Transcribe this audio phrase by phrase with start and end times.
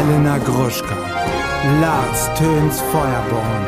[0.00, 0.96] Elena Gruschka,
[1.78, 3.66] Lars Töns Feuerborn.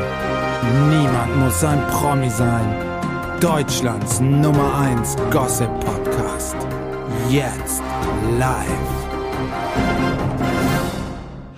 [0.89, 2.75] Niemand muss ein Promi sein.
[3.39, 6.57] Deutschlands Nummer 1 Gossip Podcast.
[7.29, 7.83] Jetzt
[8.39, 8.65] live.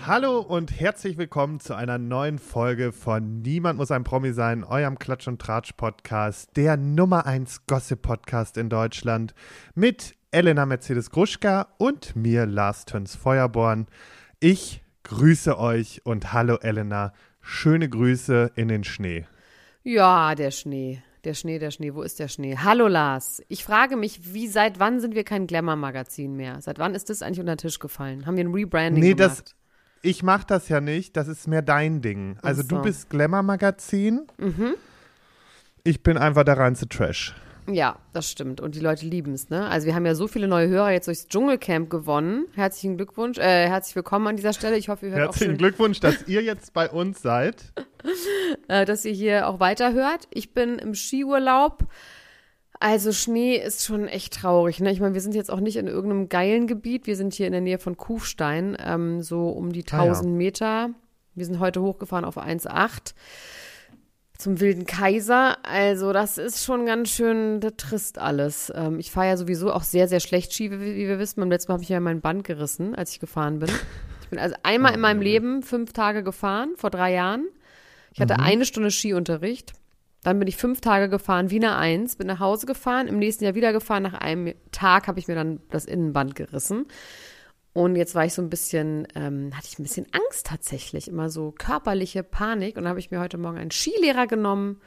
[0.04, 4.98] Hallo und herzlich willkommen zu einer neuen Folge von Niemand muss ein Promi sein, eurem
[4.98, 9.34] Klatsch und Tratsch Podcast, der Nummer 1 Gossip Podcast in Deutschland
[9.76, 13.86] mit Elena Mercedes Gruschka und mir Lars Töns Feuerborn.
[14.46, 19.24] Ich grüße euch und hallo Elena, schöne Grüße in den Schnee.
[19.84, 21.02] Ja, der Schnee.
[21.24, 22.58] Der Schnee, der Schnee, wo ist der Schnee?
[22.58, 23.42] Hallo Lars.
[23.48, 26.60] Ich frage mich, wie seit wann sind wir kein Glamour-Magazin mehr?
[26.60, 28.26] Seit wann ist das eigentlich unter den Tisch gefallen?
[28.26, 29.44] Haben wir ein Rebranding Nee, gemacht?
[29.46, 29.54] das,
[30.02, 32.36] ich mache das ja nicht, das ist mehr dein Ding.
[32.42, 32.68] Also so.
[32.68, 34.26] du bist Glamour-Magazin,
[35.84, 37.34] ich bin einfach der reinste Trash.
[37.70, 38.60] Ja, das stimmt.
[38.60, 39.66] Und die Leute lieben es, ne?
[39.68, 42.46] Also wir haben ja so viele neue Hörer jetzt durchs Dschungelcamp gewonnen.
[42.54, 44.76] Herzlichen Glückwunsch, äh, herzlich willkommen an dieser Stelle.
[44.76, 47.72] Ich hoffe, ihr hört Herzlichen auch Glückwunsch, dass ihr jetzt bei uns seid.
[48.68, 50.28] äh, dass ihr hier auch weiterhört.
[50.30, 51.84] Ich bin im Skiurlaub.
[52.80, 54.80] Also Schnee ist schon echt traurig.
[54.80, 54.92] Ne?
[54.92, 57.06] Ich meine, wir sind jetzt auch nicht in irgendeinem geilen Gebiet.
[57.06, 60.12] Wir sind hier in der Nähe von Kufstein, ähm, so um die Ah, ja.
[60.12, 60.90] 1000 Meter.
[61.34, 63.14] Wir sind heute hochgefahren auf 1,8
[64.44, 65.56] zum Wilden Kaiser.
[65.64, 68.70] Also das ist schon ganz schön trist alles.
[68.76, 71.40] Ähm, ich fahre ja sowieso auch sehr, sehr schlecht Ski, wie, wie wir wissen.
[71.40, 73.70] Beim letzten Mal habe ich ja mein Band gerissen, als ich gefahren bin.
[74.20, 77.46] Ich bin also einmal in meinem Leben fünf Tage gefahren, vor drei Jahren.
[78.12, 79.72] Ich hatte eine Stunde Skiunterricht.
[80.22, 83.54] Dann bin ich fünf Tage gefahren, Wiener 1, bin nach Hause gefahren, im nächsten Jahr
[83.54, 84.02] wieder gefahren.
[84.02, 86.86] Nach einem Tag habe ich mir dann das Innenband gerissen.
[87.74, 91.28] Und jetzt war ich so ein bisschen, ähm, hatte ich ein bisschen Angst tatsächlich, immer
[91.28, 92.76] so körperliche Panik.
[92.76, 94.80] Und dann habe ich mir heute Morgen einen Skilehrer genommen.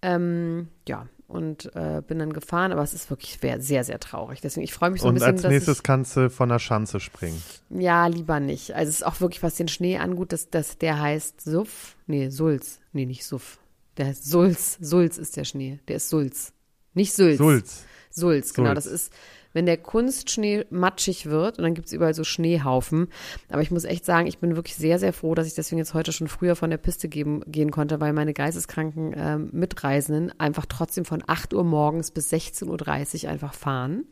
[0.00, 4.40] Ähm, ja, und äh, bin dann gefahren, aber es ist wirklich sehr, sehr, sehr traurig.
[4.40, 6.48] Deswegen, ich freue mich so ein Und bisschen, als dass nächstes ich, kannst du von
[6.48, 7.42] der Schanze springen.
[7.68, 8.74] ja, lieber nicht.
[8.74, 11.96] Also es ist auch wirklich, was den Schnee angut, dass, dass der heißt Suff.
[12.06, 12.80] Nee, Sulz.
[12.92, 13.58] Nee, nicht Suff.
[13.98, 14.78] Der heißt Sulz.
[14.80, 15.80] Sulz ist der Schnee.
[15.88, 16.54] Der ist Sulz.
[16.94, 17.36] Nicht Sülz.
[17.36, 17.84] Sulz.
[18.10, 18.68] Sulz, genau.
[18.68, 18.84] Sulz.
[18.84, 19.12] Das ist,
[19.52, 23.08] wenn der Kunstschnee matschig wird und dann gibt's überall so Schneehaufen.
[23.50, 25.94] Aber ich muss echt sagen, ich bin wirklich sehr, sehr froh, dass ich deswegen jetzt
[25.94, 30.66] heute schon früher von der Piste geben, gehen konnte, weil meine geisteskranken ähm, Mitreisenden einfach
[30.66, 34.04] trotzdem von 8 Uhr morgens bis 16.30 Uhr einfach fahren.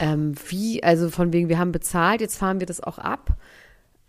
[0.00, 3.36] Ähm, wie, also von wegen, wir haben bezahlt, jetzt fahren wir das auch ab.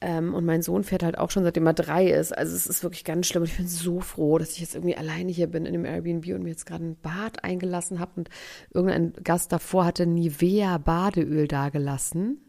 [0.06, 2.38] Ähm, und mein Sohn fährt halt auch schon seitdem er drei ist.
[2.38, 3.44] Also es ist wirklich ganz schlimm.
[3.44, 6.28] Und ich bin so froh, dass ich jetzt irgendwie alleine hier bin in dem Airbnb
[6.36, 8.12] und mir jetzt gerade ein Bad eingelassen habe.
[8.18, 8.30] Und
[8.74, 12.42] irgendein Gast davor hatte Nivea Badeöl dagelassen.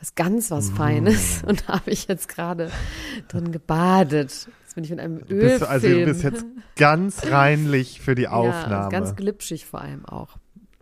[0.00, 1.42] Was ganz was Feines.
[1.46, 2.70] Und da habe ich jetzt gerade
[3.28, 4.48] drin gebadet.
[4.64, 5.62] Jetzt bin ich mit einem Ölfilm.
[5.70, 6.44] also du bist jetzt
[6.76, 8.90] ganz reinlich für die Ja, Aufnahme.
[8.90, 10.36] ganz glitschig vor allem auch.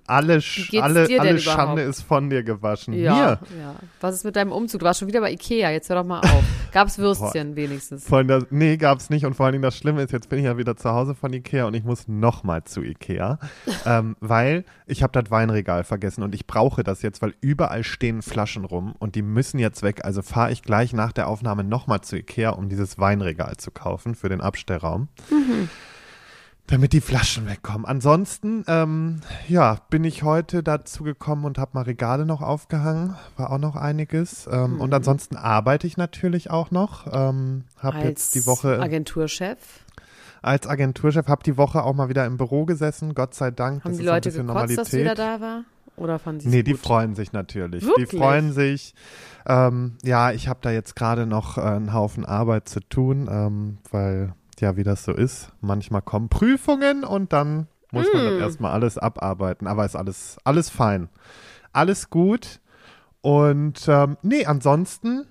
[0.07, 0.41] Alle
[0.81, 1.39] alle, alle?
[1.39, 2.95] Schande ist von dir gewaschen.
[2.95, 3.59] Ja, Mir?
[3.59, 3.75] ja.
[4.01, 4.81] Was ist mit deinem Umzug?
[4.81, 5.71] Du warst schon wieder bei Ikea.
[5.71, 6.45] Jetzt hör doch mal auf.
[6.73, 8.07] Gab's Würstchen wenigstens?
[8.07, 9.25] Von der, nee, gab's nicht.
[9.25, 11.33] Und vor allen Dingen das Schlimme ist, jetzt bin ich ja wieder zu Hause von
[11.33, 13.39] Ikea und ich muss nochmal zu Ikea,
[13.87, 18.23] ähm, weil ich habe das Weinregal vergessen und ich brauche das jetzt, weil überall stehen
[18.23, 20.05] Flaschen rum und die müssen jetzt weg.
[20.05, 24.15] Also fahre ich gleich nach der Aufnahme nochmal zu Ikea, um dieses Weinregal zu kaufen
[24.15, 25.09] für den Abstellraum.
[26.69, 27.85] Damit die Flaschen wegkommen.
[27.85, 33.15] Ansonsten, ähm, ja, bin ich heute dazu gekommen und habe mal Regale noch aufgehangen.
[33.37, 34.49] War auch noch einiges.
[34.51, 37.07] Ähm, Und ansonsten arbeite ich natürlich auch noch.
[37.13, 39.59] Ähm, habe Als jetzt die Woche Agenturchef.
[40.41, 43.15] als Agenturchef, habe die Woche auch mal wieder im Büro gesessen.
[43.15, 43.85] Gott sei Dank.
[43.85, 45.01] Haben das die ist Leute ein bisschen gekotzt, dass du Normalität.
[45.01, 45.65] wieder da war?
[45.97, 46.81] Oder fanden sie Nee, es die gut?
[46.81, 47.85] freuen sich natürlich.
[47.85, 48.21] Die Wirklich?
[48.21, 48.95] freuen sich.
[49.47, 53.79] Ähm, ja, ich habe da jetzt gerade noch äh, einen Haufen Arbeit zu tun, ähm,
[53.91, 58.31] weil ja, wie das so ist, manchmal kommen Prüfungen und dann muss man Hm.
[58.31, 59.67] das erstmal alles abarbeiten.
[59.67, 61.09] Aber ist alles, alles fein.
[61.73, 62.61] Alles gut.
[63.21, 65.27] Und ähm, nee, ansonsten,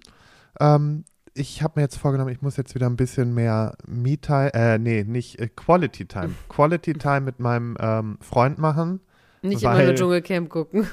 [0.60, 1.04] ähm,
[1.36, 5.04] ich habe mir jetzt vorgenommen, ich muss jetzt wieder ein bisschen mehr Me-Time, äh, nee,
[5.04, 6.34] nicht äh, Quality Time.
[6.50, 9.00] Quality Time mit meinem ähm, Freund machen.
[9.42, 10.88] Nicht immer weil- nur Dschungelcamp gucken.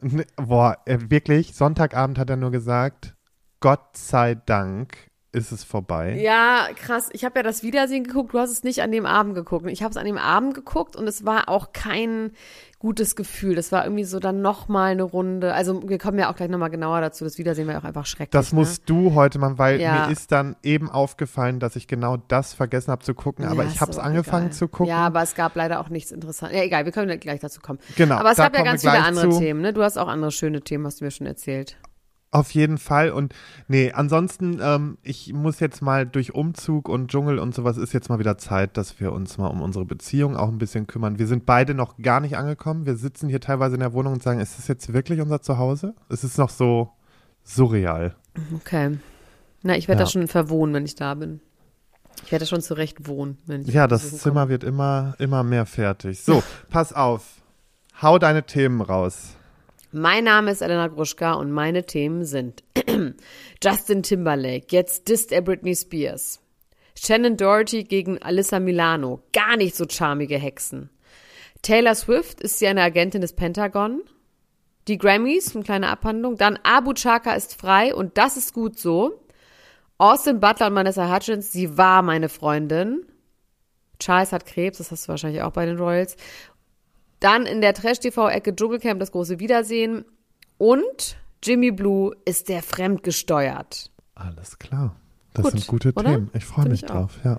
[0.00, 3.14] Ne, Boah, äh, wirklich, Sonntagabend hat er nur gesagt,
[3.60, 4.96] Gott sei Dank
[5.32, 6.18] ist es vorbei.
[6.20, 7.08] Ja, krass.
[7.12, 8.34] Ich habe ja das Wiedersehen geguckt.
[8.34, 9.66] Du hast es nicht an dem Abend geguckt.
[9.68, 12.32] Ich habe es an dem Abend geguckt und es war auch kein
[12.78, 13.54] gutes Gefühl.
[13.54, 15.54] Das war irgendwie so dann noch mal eine Runde.
[15.54, 17.24] Also wir kommen ja auch gleich noch mal genauer dazu.
[17.24, 18.30] Das Wiedersehen war ja auch einfach schrecklich.
[18.32, 18.58] Das ne?
[18.58, 20.06] musst du heute machen, weil Ja.
[20.06, 23.70] mir ist dann eben aufgefallen, dass ich genau das vergessen habe zu gucken, aber Ja,
[23.70, 24.56] ich habe es angefangen egal.
[24.56, 24.86] zu gucken.
[24.90, 26.58] Ja, aber es gab leider auch nichts Interessantes.
[26.58, 27.78] Ja, egal, wir können gleich dazu kommen.
[27.96, 29.38] Genau, Aber es gab ja ganz viele andere zu.
[29.38, 29.72] Themen, ne?
[29.72, 31.76] Du hast auch andere schöne Themen, hast du mir schon erzählt.
[32.34, 33.10] Auf jeden Fall.
[33.10, 33.34] Und
[33.68, 38.08] nee, ansonsten, ähm, ich muss jetzt mal durch Umzug und Dschungel und sowas ist jetzt
[38.08, 41.18] mal wieder Zeit, dass wir uns mal um unsere Beziehung auch ein bisschen kümmern.
[41.18, 42.86] Wir sind beide noch gar nicht angekommen.
[42.86, 45.94] Wir sitzen hier teilweise in der Wohnung und sagen, ist das jetzt wirklich unser Zuhause?
[46.08, 46.90] Es ist noch so
[47.44, 48.16] surreal.
[48.56, 48.98] Okay.
[49.62, 50.06] Na, ich werde Ja.
[50.06, 51.40] da schon verwohnen, wenn ich da bin.
[52.24, 55.66] Ich werde da schon zurecht wohnen, wenn ich Ja, das Zimmer wird immer, immer mehr
[55.66, 56.22] fertig.
[56.22, 57.42] So, pass auf.
[58.00, 59.36] Hau deine Themen raus.
[59.94, 62.64] Mein Name ist Elena Gruschka und meine Themen sind
[63.62, 66.40] Justin Timberlake, jetzt disst er Britney Spears.
[66.98, 70.88] Shannon Doherty gegen Alyssa Milano, gar nicht so charmige Hexen.
[71.60, 74.00] Taylor Swift ist sie eine Agentin des Pentagon.
[74.88, 76.38] Die Grammys, eine kleine Abhandlung.
[76.38, 79.20] Dann Abu Chaka ist frei und das ist gut so.
[79.98, 83.04] Austin Butler und Vanessa Hutchins, sie war meine Freundin.
[83.98, 86.16] Charles hat Krebs, das hast du wahrscheinlich auch bei den Royals.
[87.22, 90.04] Dann in der Trash-TV-Ecke Dschungelcamp das große Wiedersehen.
[90.58, 93.92] Und Jimmy Blue ist der fremdgesteuert.
[94.16, 94.96] Alles klar.
[95.32, 96.10] Das Gut, sind gute oder?
[96.10, 96.30] Themen.
[96.34, 96.88] Ich freue mich auch.
[96.88, 97.38] drauf, ja.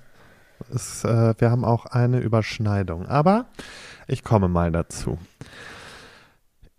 [0.74, 3.07] Es, äh, wir haben auch eine Überschneidung.
[3.07, 3.47] Aber
[4.07, 5.18] ich komme mal dazu.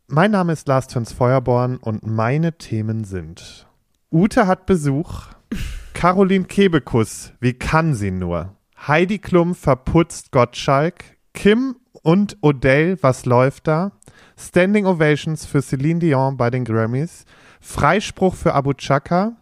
[0.07, 3.67] Mein Name ist Lars Töns Feuerborn und meine Themen sind
[4.11, 5.25] Ute hat Besuch,
[5.93, 8.57] Caroline Kebekus, wie kann sie nur?
[8.87, 13.93] Heidi Klum verputzt Gottschalk, Kim und Odell, was läuft da?
[14.39, 17.25] Standing Ovations für Celine Dion bei den Grammys,
[17.61, 19.37] Freispruch für Abu Chaka,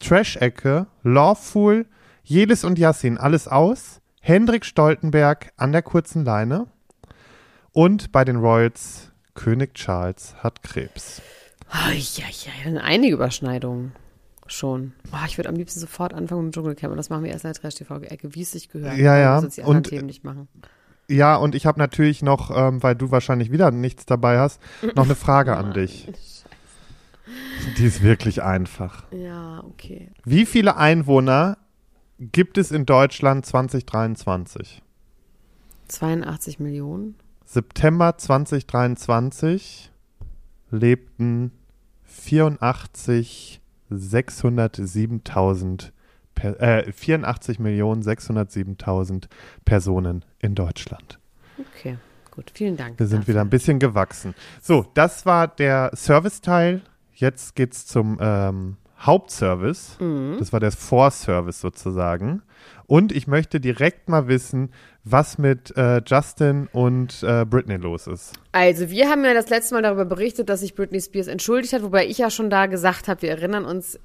[0.00, 1.86] Trash-Ecke, Lawful,
[2.24, 6.66] Jelis und Yassin, alles aus, Hendrik Stoltenberg an der kurzen Leine
[7.72, 11.22] und bei den Royals König Charles hat Krebs.
[11.70, 13.92] Oh, ja, ja, einige Überschneidungen.
[14.46, 14.94] Schon.
[15.12, 17.44] Oh, ich würde am liebsten sofort anfangen mit dem Dschungelcamp und das machen wir erst
[17.44, 18.96] in der Trash-TV-Ecke, wie es sich gehört.
[18.96, 19.38] Ja, ja.
[19.40, 20.48] sonst die anderen Und- Themen nicht machen.
[21.08, 24.60] Ja, und ich habe natürlich noch, ähm, weil du wahrscheinlich wieder nichts dabei hast,
[24.94, 26.06] noch eine Frage an dich.
[27.78, 29.04] Die ist wirklich einfach.
[29.12, 30.10] Ja, okay.
[30.24, 31.56] Wie viele Einwohner
[32.18, 34.82] gibt es in Deutschland 2023?
[35.88, 37.14] 82 Millionen.
[37.44, 39.90] September 2023
[40.70, 41.52] lebten
[42.04, 45.92] 84 607.000 Per-
[46.42, 49.24] äh, 84 Millionen 607.000
[49.64, 51.18] Personen in Deutschland.
[51.58, 51.98] Okay,
[52.30, 52.52] gut.
[52.54, 52.98] Vielen Dank.
[52.98, 53.34] Wir sind dafür.
[53.34, 54.34] wieder ein bisschen gewachsen.
[54.60, 56.82] So, das war der Serviceteil.
[57.14, 59.96] Jetzt geht's zum ähm, Hauptservice.
[60.00, 60.36] Mhm.
[60.38, 62.42] Das war der Vorservice sozusagen.
[62.86, 64.70] Und ich möchte direkt mal wissen,
[65.04, 68.32] was mit äh, Justin und äh, Britney los ist.
[68.52, 71.82] Also, wir haben ja das letzte Mal darüber berichtet, dass sich Britney Spears entschuldigt hat,
[71.82, 73.98] wobei ich ja schon da gesagt habe, wir erinnern uns,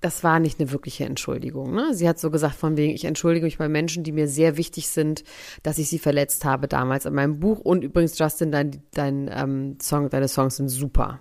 [0.00, 1.74] das war nicht eine wirkliche Entschuldigung.
[1.74, 1.94] Ne?
[1.94, 4.88] Sie hat so gesagt, von wegen, ich entschuldige mich bei Menschen, die mir sehr wichtig
[4.88, 5.24] sind,
[5.62, 7.60] dass ich sie verletzt habe damals in meinem Buch.
[7.60, 11.20] Und übrigens, Justin, dein, dein ähm, Song, deine Songs sind super.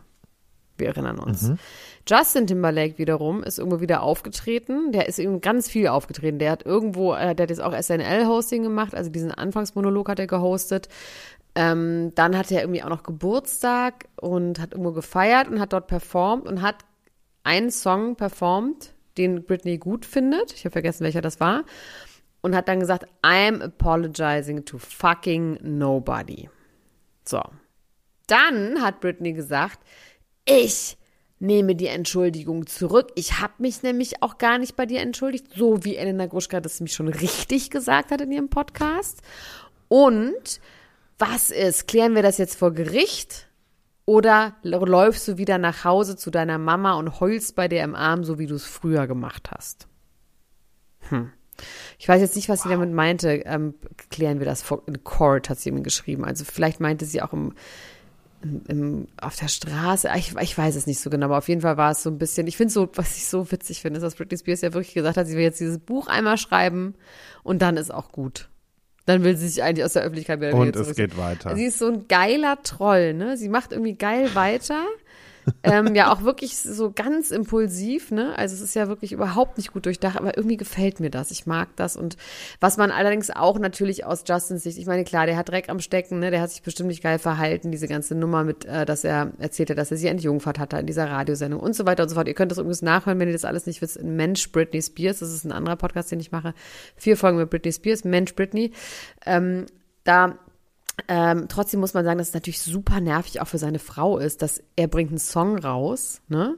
[0.77, 1.51] Wir erinnern uns.
[2.07, 4.91] Justin Timberlake wiederum ist irgendwo wieder aufgetreten.
[4.91, 6.39] Der ist eben ganz viel aufgetreten.
[6.39, 10.27] Der hat irgendwo, äh, der hat jetzt auch SNL-Hosting gemacht, also diesen Anfangsmonolog hat er
[10.27, 10.89] gehostet.
[11.55, 15.85] Ähm, dann hatte er irgendwie auch noch Geburtstag und hat irgendwo gefeiert und hat dort
[15.87, 16.77] performt und hat
[17.43, 20.53] einen Song performt, den Britney gut findet.
[20.53, 21.63] Ich habe vergessen, welcher das war.
[22.41, 26.49] Und hat dann gesagt, I'm apologizing to fucking nobody.
[27.25, 27.41] So.
[28.27, 29.79] Dann hat Britney gesagt,
[30.45, 30.97] ich
[31.39, 33.11] nehme die Entschuldigung zurück.
[33.15, 36.79] Ich habe mich nämlich auch gar nicht bei dir entschuldigt, so wie Elena Gruschka das
[36.79, 39.21] mich schon richtig gesagt hat in ihrem Podcast.
[39.89, 40.61] Und
[41.19, 41.87] was ist?
[41.87, 43.47] Klären wir das jetzt vor Gericht?
[44.05, 48.23] Oder läufst du wieder nach Hause zu deiner Mama und heulst bei dir im Arm,
[48.23, 49.87] so wie du es früher gemacht hast?
[51.09, 51.31] Hm.
[51.99, 53.43] Ich weiß jetzt nicht, was sie damit meinte.
[53.45, 53.75] Ähm,
[54.09, 56.25] klären wir das in Court, hat sie ihm geschrieben.
[56.25, 57.53] Also vielleicht meinte sie auch im,
[58.41, 60.09] im, im, auf der Straße.
[60.17, 62.17] Ich, ich weiß es nicht so genau, aber auf jeden Fall war es so ein
[62.17, 62.47] bisschen.
[62.47, 65.15] Ich finde so, was ich so witzig finde, ist, dass Britney Spears ja wirklich gesagt
[65.15, 66.95] hat, sie will jetzt dieses Buch einmal schreiben
[67.43, 68.49] und dann ist auch gut.
[69.05, 71.55] Dann will sie sich eigentlich aus der Öffentlichkeit wieder Und es geht weiter.
[71.55, 73.35] Sie ist so ein geiler Troll, ne?
[73.35, 74.85] Sie macht irgendwie geil weiter.
[75.63, 78.37] Ähm, ja, auch wirklich so ganz impulsiv, ne?
[78.37, 81.31] Also es ist ja wirklich überhaupt nicht gut durchdacht, aber irgendwie gefällt mir das.
[81.31, 81.95] Ich mag das.
[81.95, 82.17] Und
[82.59, 85.79] was man allerdings auch natürlich aus Justins Sicht, ich meine, klar, der hat Dreck am
[85.79, 86.31] Stecken, ne?
[86.31, 89.75] Der hat sich bestimmt nicht geil verhalten, diese ganze Nummer mit, äh, dass er erzählte,
[89.75, 92.27] dass er sie entjungfert hatte in dieser Radiosendung und so weiter und so fort.
[92.27, 93.97] Ihr könnt das übrigens nachhören, wenn ihr das alles nicht wisst.
[93.97, 96.53] in Mensch Britney Spears, das ist ein anderer Podcast, den ich mache.
[96.95, 98.71] Vier Folgen mit Britney Spears, Mensch Britney.
[99.25, 99.65] Ähm,
[100.03, 100.37] da
[101.07, 104.41] ähm, trotzdem muss man sagen, dass es natürlich super nervig auch für seine Frau ist,
[104.41, 106.55] dass er bringt einen Song raus, ne?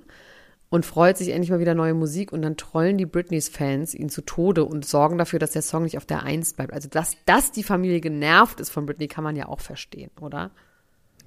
[0.70, 4.22] Und freut sich endlich mal wieder neue Musik und dann trollen die Britneys-Fans ihn zu
[4.24, 6.74] Tode und sorgen dafür, dass der Song nicht auf der Eins bleibt.
[6.74, 10.52] Also, dass, dass die Familie genervt ist von Britney, kann man ja auch verstehen, oder?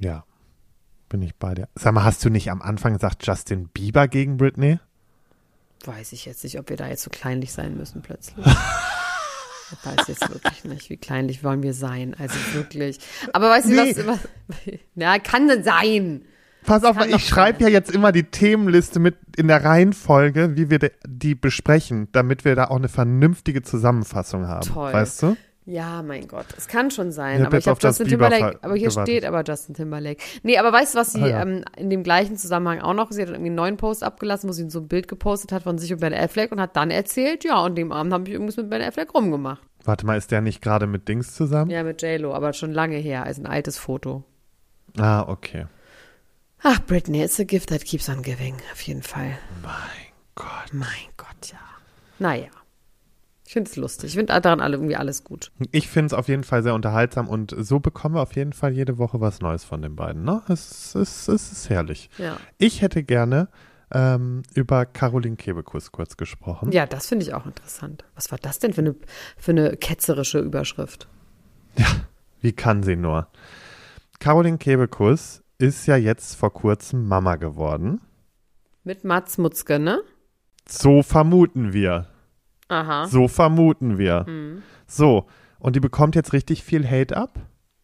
[0.00, 0.24] Ja,
[1.08, 1.68] bin ich bei dir.
[1.76, 4.80] Sag mal, hast du nicht am Anfang gesagt Justin Bieber gegen Britney?
[5.84, 8.44] Weiß ich jetzt nicht, ob wir da jetzt so kleinlich sein müssen plötzlich.
[9.72, 12.14] Ich weiß jetzt wirklich nicht, wie kleinlich wollen wir sein.
[12.18, 12.98] Also wirklich.
[13.32, 13.92] Aber weißt Nee.
[13.94, 14.18] du was?
[14.48, 14.56] was
[14.94, 16.22] ja, kann sein.
[16.64, 20.78] Pass auf, ich schreibe ja jetzt immer die Themenliste mit in der Reihenfolge, wie wir
[21.06, 24.66] die besprechen, damit wir da auch eine vernünftige Zusammenfassung haben.
[24.66, 24.92] Toll.
[24.92, 25.36] Weißt du?
[25.70, 27.40] Ja, mein Gott, es kann schon sein.
[27.42, 29.12] Ich aber ich habe Justin Timberlake, aber hier gewartet.
[29.14, 30.22] steht aber Justin Timberlake.
[30.42, 31.42] Nee, aber weißt du, was sie Ah, ja.
[31.42, 34.52] ähm, in dem gleichen Zusammenhang auch noch, sie hat irgendwie einen neuen Post abgelassen, wo
[34.54, 37.44] sie so ein Bild gepostet hat von sich und Ben Affleck und hat dann erzählt,
[37.44, 39.60] ja, und dem Abend habe ich irgendwas mit Ben Affleck rumgemacht.
[39.84, 41.70] Warte mal, ist der nicht gerade mit Dings zusammen?
[41.70, 44.24] Ja, mit J-Lo, aber schon lange her, als ein altes Foto.
[44.96, 45.66] Ah, okay.
[46.62, 49.38] Ach, Britney, it's a gift that keeps on giving, auf jeden Fall.
[49.62, 49.72] Mein
[50.34, 50.72] Gott.
[50.72, 51.58] Mein Gott, ja.
[52.18, 52.48] Naja.
[53.48, 54.10] Ich finde es lustig.
[54.10, 55.52] Ich finde daran alle irgendwie alles gut.
[55.72, 58.74] Ich finde es auf jeden Fall sehr unterhaltsam und so bekommen wir auf jeden Fall
[58.74, 60.22] jede Woche was Neues von den beiden.
[60.22, 60.42] Ne?
[60.48, 62.10] Es, es, es ist herrlich.
[62.18, 62.36] Ja.
[62.58, 63.48] Ich hätte gerne
[63.90, 66.72] ähm, über Caroline Kebekus kurz gesprochen.
[66.72, 68.04] Ja, das finde ich auch interessant.
[68.14, 68.94] Was war das denn für eine,
[69.38, 71.08] für eine ketzerische Überschrift?
[72.42, 73.28] Wie kann sie nur?
[74.18, 78.02] Caroline Kebekus ist ja jetzt vor kurzem Mama geworden.
[78.84, 80.02] Mit Mats Mutzke, ne?
[80.68, 82.08] So vermuten wir.
[82.68, 83.06] Aha.
[83.06, 84.24] So vermuten wir.
[84.26, 84.62] Hm.
[84.86, 85.26] So,
[85.58, 87.38] und die bekommt jetzt richtig viel Hate ab.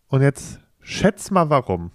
[0.08, 1.90] Und jetzt schätz mal warum.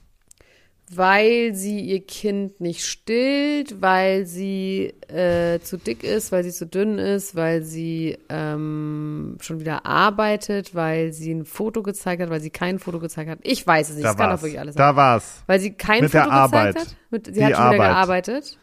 [0.92, 6.66] Weil sie ihr Kind nicht stillt, weil sie äh, zu dick ist, weil sie zu
[6.66, 12.42] dünn ist, weil sie ähm, schon wieder arbeitet, weil sie ein Foto gezeigt hat, weil
[12.42, 13.38] sie kein Foto gezeigt hat.
[13.44, 14.04] Ich weiß es nicht.
[14.06, 14.40] Da das kann war's.
[14.40, 14.80] doch wirklich alles sein.
[14.82, 15.44] Da war's.
[15.46, 16.74] Weil sie kein Mit Foto der Arbeit.
[16.74, 16.98] gezeigt hat?
[17.12, 18.26] Mit, sie Die hat schon wieder Arbeit.
[18.26, 18.58] gearbeitet.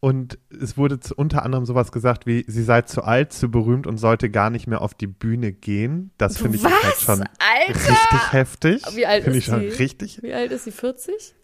[0.00, 3.98] Und es wurde unter anderem sowas gesagt wie, sie sei zu alt, zu berühmt und
[3.98, 6.12] sollte gar nicht mehr auf die Bühne gehen.
[6.18, 7.74] Das finde ich halt schon Alter!
[7.90, 8.82] richtig heftig.
[8.94, 9.68] Wie alt Finde ist ich schon sie?
[9.68, 10.22] richtig.
[10.22, 10.70] Wie alt ist sie?
[10.70, 11.34] 40?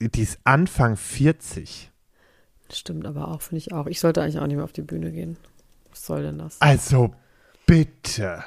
[0.00, 1.90] Die ist Anfang 40.
[2.72, 3.86] Stimmt aber auch, finde ich auch.
[3.86, 5.36] Ich sollte eigentlich auch nicht mehr auf die Bühne gehen.
[5.90, 6.60] Was soll denn das?
[6.60, 7.14] Also
[7.66, 8.44] bitte.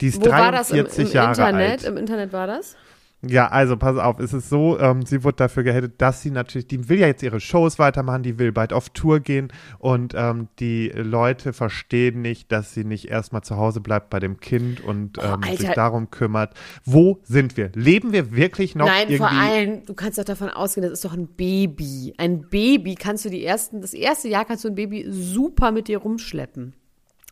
[0.00, 1.70] Die ist Wo war das 43 im, im Jahre Internet?
[1.70, 1.84] alt.
[1.84, 2.76] Im Internet war das?
[3.24, 6.66] Ja, also pass auf, es ist so, ähm, sie wurde dafür gehatet, dass sie natürlich,
[6.66, 10.48] die will ja jetzt ihre Shows weitermachen, die will bald auf Tour gehen und ähm,
[10.58, 15.18] die Leute verstehen nicht, dass sie nicht erstmal zu Hause bleibt bei dem Kind und
[15.18, 15.74] Oh, ähm, sich Alter.
[15.74, 16.54] darum kümmert.
[16.84, 17.70] Wo sind wir?
[17.74, 19.16] Leben wir wirklich noch Nein, irgendwie?
[19.18, 22.14] vor allem, du kannst doch davon ausgehen, das ist doch ein Baby.
[22.18, 25.86] Ein Baby kannst du die ersten, das erste Jahr kannst du ein Baby super mit
[25.86, 26.74] dir rumschleppen.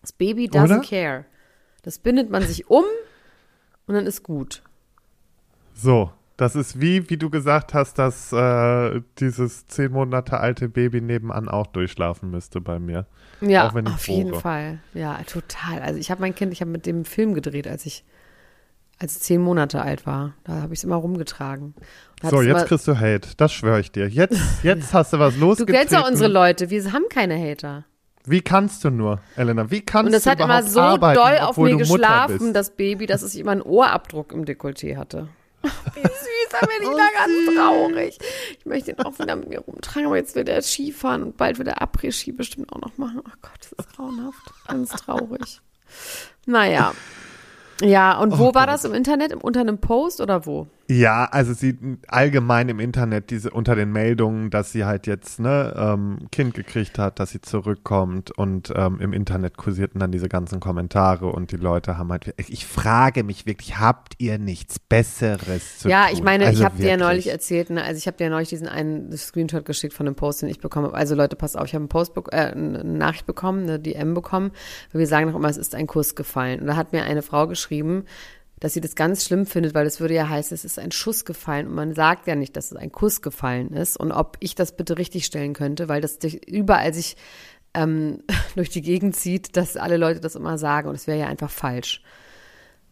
[0.02, 0.80] Das Baby doesn't Oder?
[0.82, 1.24] care.
[1.82, 2.84] Das bindet man sich um
[3.86, 4.62] und dann ist gut.
[5.82, 11.00] So, das ist wie, wie du gesagt hast, dass äh, dieses zehn Monate alte Baby
[11.00, 13.06] nebenan auch durchschlafen müsste bei mir.
[13.40, 14.40] Ja, Auch wenn ich auf jeden bohre.
[14.40, 14.78] Fall.
[14.94, 15.80] Ja, total.
[15.80, 18.04] Also ich habe mein Kind, ich habe mit dem Film gedreht, als ich
[18.98, 20.34] als zehn Monate alt war.
[20.44, 21.74] Da habe ich es immer rumgetragen.
[22.22, 24.08] Und So, jetzt immer, kriegst du Hate, das schwöre ich dir.
[24.08, 25.78] Jetzt, jetzt hast du was Du losgetreten.
[25.78, 27.84] kennst ja unsere Leute, wir haben keine Hater.
[28.26, 29.70] Wie kannst du nur, Elena?
[29.70, 32.76] Wie kannst Und es du hat immer so arbeiten, doll auf mir du geschlafen, das
[32.76, 35.28] Baby, dass es immer einen Ohrabdruck im Dekolleté hatte.
[35.94, 38.18] Wie süß, da bin ich da ganz traurig.
[38.58, 41.58] Ich möchte ihn auch wieder mit mir rumtragen, aber jetzt wird er Skifahren und bald
[41.58, 43.20] wird er Après-Ski bestimmt auch noch machen.
[43.20, 44.52] Oh Gott, das ist grauenhaft.
[44.66, 45.60] Ganz traurig.
[46.46, 46.94] Naja.
[47.82, 49.34] Ja, und wo war das im Internet?
[49.34, 50.68] Unter einem Post oder wo?
[50.90, 55.72] Ja, also sie allgemein im Internet diese unter den Meldungen, dass sie halt jetzt ne
[55.76, 60.58] ähm, Kind gekriegt hat, dass sie zurückkommt und ähm, im Internet kursierten dann diese ganzen
[60.58, 65.88] Kommentare und die Leute haben halt ich frage mich wirklich, habt ihr nichts Besseres zu
[65.88, 66.16] ja, tun?
[66.16, 68.30] ich meine, also ich habe dir ja neulich erzählt, ne, also ich habe dir ja
[68.30, 70.96] neulich diesen einen Screenshot geschickt von dem Post, den ich bekommen habe.
[70.96, 74.50] Also Leute, passt auf, ich habe einen Post, äh, eine Nachricht bekommen, eine DM bekommen,
[74.90, 76.60] wir sagen doch immer, es ist ein Kuss gefallen.
[76.60, 77.69] Und da hat mir eine Frau geschrieben,
[78.60, 81.24] dass sie das ganz schlimm findet, weil das würde ja heißen, es ist ein Schuss
[81.24, 84.54] gefallen und man sagt ja nicht, dass es ein Kuss gefallen ist und ob ich
[84.54, 87.16] das bitte richtig stellen könnte, weil das durch, überall sich
[87.72, 88.22] ähm,
[88.54, 91.50] durch die Gegend zieht, dass alle Leute das immer sagen und es wäre ja einfach
[91.50, 92.02] falsch.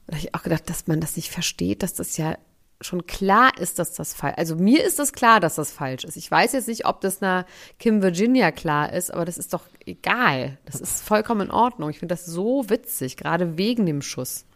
[0.07, 2.39] Da habe ich auch gedacht, dass man das nicht versteht, dass das ja
[2.81, 6.17] schon klar ist, dass das falsch Also mir ist das klar, dass das falsch ist.
[6.17, 7.45] Ich weiß jetzt nicht, ob das einer
[7.79, 10.57] Kim Virginia klar ist, aber das ist doch egal.
[10.65, 11.91] Das ist vollkommen in Ordnung.
[11.91, 14.47] Ich finde das so witzig, gerade wegen dem Schuss.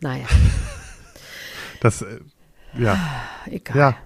[0.00, 0.26] Naja,
[1.80, 2.20] Das äh,
[2.74, 2.98] ja.
[3.46, 3.76] egal.
[3.76, 3.96] Ja.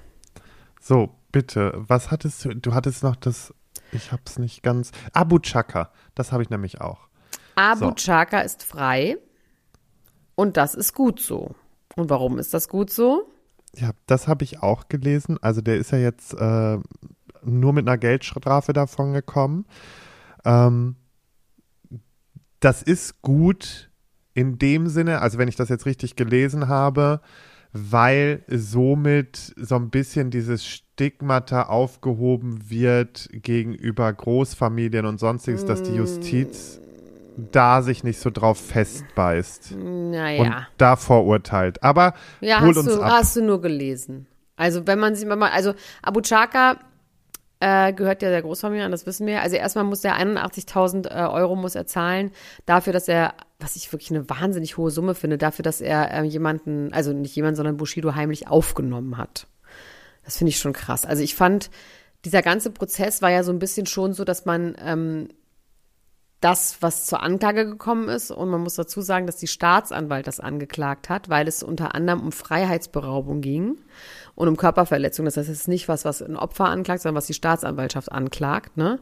[0.81, 2.55] So, bitte, was hattest du?
[2.55, 3.55] Du hattest noch das
[3.93, 7.09] ich hab's nicht ganz Abu Chaka, das habe ich nämlich auch.
[7.55, 7.93] Abu So.
[7.93, 9.19] Chaka ist frei
[10.35, 11.55] und das ist gut so.
[11.95, 13.31] Und warum ist das gut so?
[13.75, 15.39] Ja, das habe ich auch gelesen.
[15.43, 16.79] Also der ist ja jetzt äh,
[17.43, 19.67] nur mit einer Geldstrafe davon gekommen.
[20.45, 20.97] Ähm,
[22.61, 23.91] das ist gut
[24.35, 27.21] in dem Sinne, also wenn ich das jetzt richtig gelesen habe,
[27.73, 35.95] weil somit so ein bisschen dieses Stigmata aufgehoben wird gegenüber Großfamilien und sonstiges, dass die
[35.95, 36.81] Justiz
[37.51, 40.67] da sich nicht so drauf festbeißt und Naja.
[40.77, 41.83] da vorurteilt.
[41.83, 42.12] Aber
[42.43, 43.11] Ja, hol hast uns du, ab.
[43.11, 44.27] hast du nur gelesen.
[44.57, 45.73] Also wenn man sich mal, also
[46.03, 46.77] Abu Chaka
[47.62, 49.40] äh, gehört ja der Großfamilie an, das wissen wir.
[49.40, 52.33] Also erstmal muss er 81.000 äh, Euro muss er zahlen
[52.66, 56.25] dafür, dass er, was ich wirklich eine wahnsinnig hohe Summe finde, dafür, dass er äh,
[56.25, 59.47] jemanden, also nicht jemanden, sondern Bushido heimlich aufgenommen hat.
[60.25, 61.07] Das finde ich schon krass.
[61.07, 61.71] Also ich fand,
[62.25, 65.28] dieser ganze Prozess war ja so ein bisschen schon so, dass man ähm,
[66.40, 70.40] das, was zur Anklage gekommen ist, und man muss dazu sagen, dass die Staatsanwalt das
[70.40, 73.78] angeklagt hat, weil es unter anderem um Freiheitsberaubung ging
[74.35, 75.25] und um Körperverletzung.
[75.25, 78.77] Das heißt, es ist nicht was, was ein Opfer anklagt, sondern was die Staatsanwaltschaft anklagt.
[78.77, 78.99] Ne?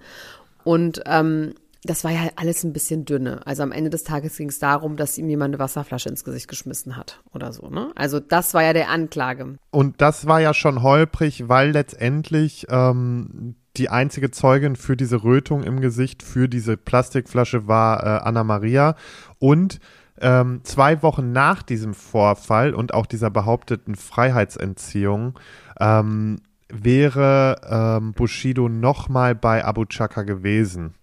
[0.65, 3.41] Und ähm, das war ja alles ein bisschen dünne.
[3.47, 6.49] Also am Ende des Tages ging es darum, dass ihm jemand eine Wasserflasche ins Gesicht
[6.49, 7.69] geschmissen hat oder so.
[7.69, 7.91] Ne?
[7.95, 9.57] Also das war ja der Anklage.
[9.71, 15.63] Und das war ja schon holprig, weil letztendlich ähm, die einzige Zeugin für diese Rötung
[15.63, 18.95] im Gesicht, für diese Plastikflasche war äh, Anna Maria.
[19.39, 19.81] Und
[20.21, 25.39] ähm, zwei Wochen nach diesem Vorfall und auch dieser behaupteten Freiheitsentziehung
[25.79, 30.95] ähm, wäre ähm, Bushido nochmal bei Abu Chaka gewesen.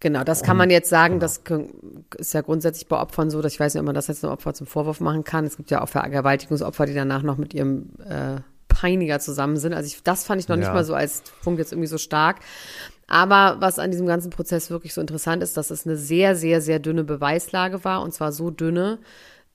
[0.00, 1.26] Genau, das kann man jetzt sagen, genau.
[1.26, 1.40] das
[2.18, 4.32] ist ja grundsätzlich bei Opfern so, dass ich weiß nicht, ob man das jetzt einem
[4.32, 5.44] Opfer zum Vorwurf machen kann.
[5.44, 9.74] Es gibt ja auch Vergewaltigungsopfer, die danach noch mit ihrem äh, Peiniger zusammen sind.
[9.74, 10.62] Also ich, das fand ich noch ja.
[10.62, 12.40] nicht mal so als Punkt jetzt irgendwie so stark.
[13.06, 16.60] Aber was an diesem ganzen Prozess wirklich so interessant ist, dass es eine sehr, sehr,
[16.60, 18.98] sehr dünne Beweislage war und zwar so dünne,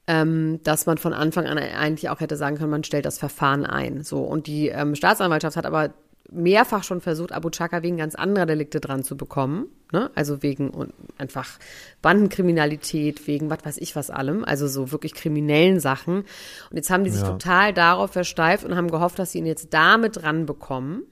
[0.08, 3.66] ähm, dass man von Anfang an eigentlich auch hätte sagen können, man stellt das Verfahren
[3.66, 4.04] ein.
[4.04, 5.94] So und die ähm, Staatsanwaltschaft hat aber
[6.30, 9.68] mehrfach schon versucht, Abu Chaka wegen ganz anderer Delikte dran zu bekommen.
[9.92, 10.12] Ne?
[10.16, 11.60] Also wegen und einfach
[12.02, 16.18] Bandenkriminalität, wegen was weiß ich was allem, also so wirklich kriminellen Sachen.
[16.18, 17.30] Und jetzt haben die sich ja.
[17.30, 21.04] total darauf versteift und haben gehofft, dass sie ihn jetzt damit dran bekommen.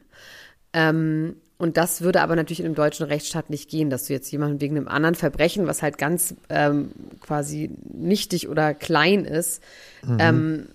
[0.74, 4.30] Ähm, und das würde aber natürlich in dem deutschen Rechtsstaat nicht gehen, dass du jetzt
[4.32, 9.64] jemanden wegen einem anderen Verbrechen, was halt ganz ähm, quasi nichtig oder klein ist,
[10.04, 10.18] mhm.
[10.20, 10.68] ähm,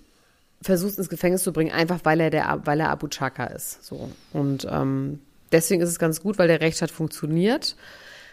[0.61, 3.83] versuchst ins Gefängnis zu bringen, einfach weil er der, weil er Abu Chaka ist.
[3.83, 4.09] So.
[4.33, 5.19] Und ähm,
[5.51, 7.75] deswegen ist es ganz gut, weil der Rechtsstaat funktioniert.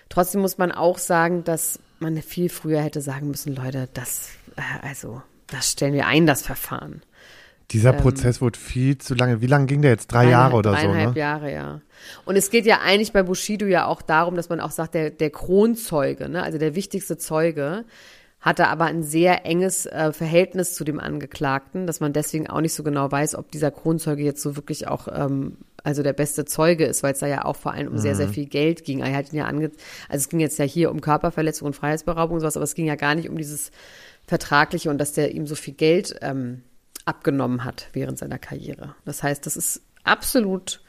[0.09, 4.87] Trotzdem muss man auch sagen, dass man viel früher hätte sagen müssen, Leute, das, äh,
[4.87, 7.02] also, das stellen wir ein, das Verfahren.
[7.71, 9.41] Dieser ähm, Prozess wurde viel zu lange.
[9.41, 10.09] Wie lange ging der jetzt?
[10.09, 10.76] Drei Jahre oder so?
[10.76, 11.21] Dreieinhalb ne?
[11.21, 11.81] Jahre, ja.
[12.25, 15.11] Und es geht ja eigentlich bei Bushido ja auch darum, dass man auch sagt, der,
[15.11, 17.85] der Kronzeuge, ne, also der wichtigste Zeuge,
[18.41, 22.73] hatte aber ein sehr enges äh, Verhältnis zu dem Angeklagten, dass man deswegen auch nicht
[22.73, 26.85] so genau weiß, ob dieser Kronzeuge jetzt so wirklich auch ähm, also der beste Zeuge
[26.85, 27.99] ist, weil es da ja auch vor allem um mhm.
[27.99, 28.33] sehr, sehr mhm.
[28.33, 29.00] viel Geld ging.
[29.00, 29.71] Er hat ihn ja ange
[30.09, 32.87] also es ging jetzt ja hier um Körperverletzung und Freiheitsberaubung und sowas, aber es ging
[32.87, 33.73] ja gar nicht um dieses
[34.26, 36.63] Vertragliche und dass der ihm so viel Geld ähm,
[37.08, 38.94] abgenommen hat während seiner Karriere.
[39.04, 40.82] Das heißt, das ist absolut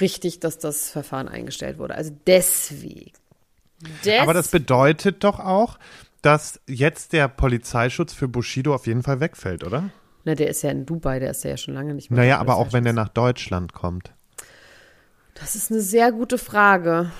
[0.00, 1.94] richtig, dass das Verfahren eingestellt wurde.
[1.94, 3.12] Also deswegen.
[4.04, 5.78] Des aber das bedeutet doch auch,
[6.22, 9.90] dass jetzt der Polizeischutz für Bushido auf jeden Fall wegfällt, oder?
[10.24, 12.18] Na, der ist ja in Dubai, der ist ja schon lange nicht mehr.
[12.18, 14.12] Naja, aber auch wenn der nach Deutschland kommt.
[15.34, 17.12] Das ist eine sehr gute Frage.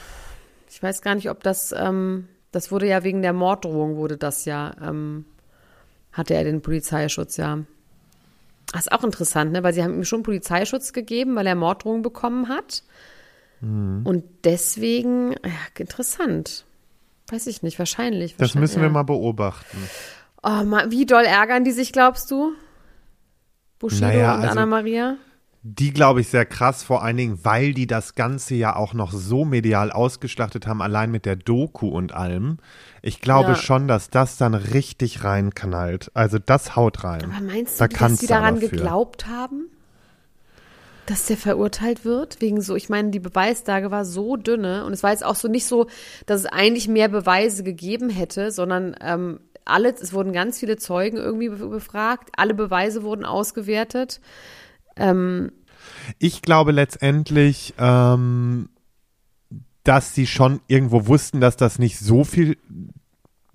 [0.68, 4.44] Ich weiß gar nicht, ob das, ähm, das wurde ja wegen der Morddrohung, wurde das
[4.44, 5.24] ja, ähm,
[6.12, 7.61] hatte er den Polizeischutz, ja.
[8.72, 9.62] Das ist auch interessant, ne?
[9.62, 12.83] weil sie haben ihm schon Polizeischutz gegeben, weil er Morddrohungen bekommen hat.
[13.61, 14.02] Mhm.
[14.04, 16.64] Und deswegen, ja, interessant.
[17.31, 18.33] Weiß ich nicht, wahrscheinlich.
[18.33, 19.78] Das wahrscheinlich, müssen wir mal beobachten.
[20.42, 22.52] Oh, wie doll ärgern die sich, glaubst du?
[23.78, 25.16] Bushido naja, und also, Anna Maria?
[25.62, 29.12] Die glaube ich sehr krass, vor allen Dingen, weil die das Ganze ja auch noch
[29.12, 32.59] so medial ausgeschlachtet haben, allein mit der Doku und allem.
[33.03, 33.57] Ich glaube ja.
[33.57, 36.11] schon, dass das dann richtig reinknallt.
[36.14, 37.25] Also das haut rein.
[37.25, 39.68] Aber meinst du, da dass sie daran geglaubt haben?
[41.09, 45.03] dass der verurteilt wird, wegen so, ich meine, die Beweislage war so dünne und es
[45.03, 45.87] war jetzt auch so nicht so,
[46.27, 51.16] dass es eigentlich mehr Beweise gegeben hätte, sondern ähm, alle, es wurden ganz viele Zeugen
[51.16, 54.21] irgendwie befragt, alle Beweise wurden ausgewertet.
[54.99, 55.53] Ähm,
[56.19, 58.69] ich glaube letztendlich, ähm,
[59.85, 62.59] dass sie schon irgendwo wussten, dass das nicht so viel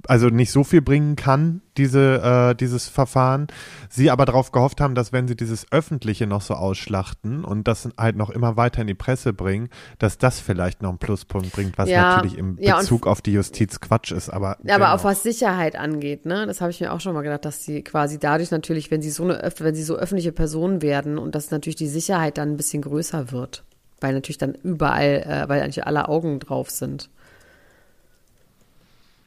[0.07, 3.47] also nicht so viel bringen kann, diese, äh, dieses Verfahren.
[3.89, 7.89] Sie aber darauf gehofft haben, dass wenn sie dieses Öffentliche noch so ausschlachten und das
[7.97, 11.77] halt noch immer weiter in die Presse bringen, dass das vielleicht noch einen Pluspunkt bringt,
[11.77, 14.29] was ja, natürlich im Bezug ja, auf die Justiz Quatsch ist.
[14.29, 17.21] Aber, ja, aber auf was Sicherheit angeht, ne, das habe ich mir auch schon mal
[17.21, 20.81] gedacht, dass sie quasi dadurch natürlich, wenn sie so eine, wenn sie so öffentliche Personen
[20.81, 23.63] werden und dass natürlich die Sicherheit dann ein bisschen größer wird,
[24.01, 27.09] weil natürlich dann überall, äh, weil eigentlich alle Augen drauf sind.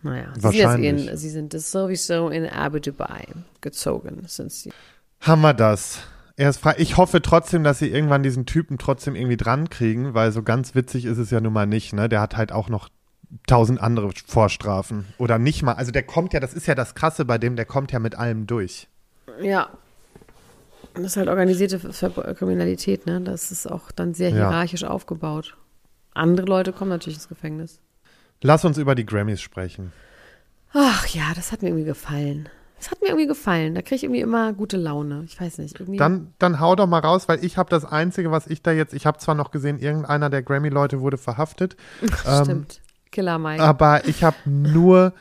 [0.03, 1.03] Naja, Wahrscheinlich.
[1.03, 3.27] Sie, in, sie sind sowieso in Abu Dhabi
[3.61, 4.73] gezogen, sind sie.
[5.21, 6.01] Haben wir das?
[6.37, 6.75] Er ist frei.
[6.79, 10.75] Ich hoffe trotzdem, dass sie irgendwann diesen Typen trotzdem irgendwie dran kriegen, weil so ganz
[10.75, 12.09] witzig ist es ja nun mal nicht, ne?
[12.09, 12.91] Der hat halt auch noch
[13.47, 15.07] tausend andere Vorstrafen.
[15.19, 15.73] Oder nicht mal.
[15.73, 18.17] Also der kommt ja, das ist ja das Krasse bei dem, der kommt ja mit
[18.17, 18.89] allem durch.
[19.41, 19.71] Ja.
[20.95, 21.79] Das ist halt organisierte
[22.35, 23.21] Kriminalität, ne?
[23.21, 24.37] Das ist auch dann sehr Ja.
[24.37, 25.57] hierarchisch aufgebaut.
[26.15, 27.81] Andere Leute kommen natürlich ins Gefängnis.
[28.43, 29.93] Lass uns über die Grammys sprechen.
[30.73, 32.49] Ach ja, das hat mir irgendwie gefallen.
[32.79, 33.75] Das hat mir irgendwie gefallen.
[33.75, 35.23] Da kriege ich irgendwie immer gute Laune.
[35.25, 35.81] Ich weiß nicht.
[35.81, 35.97] Irgendwie.
[35.97, 38.93] Dann, dann hau doch mal raus, weil ich habe das Einzige, was ich da jetzt,
[38.93, 41.77] ich habe zwar noch gesehen, irgendeiner der Grammy-Leute wurde verhaftet,
[42.27, 42.81] ähm, Stimmt.
[43.11, 43.63] Killer Mike.
[43.63, 45.15] aber ich habe nur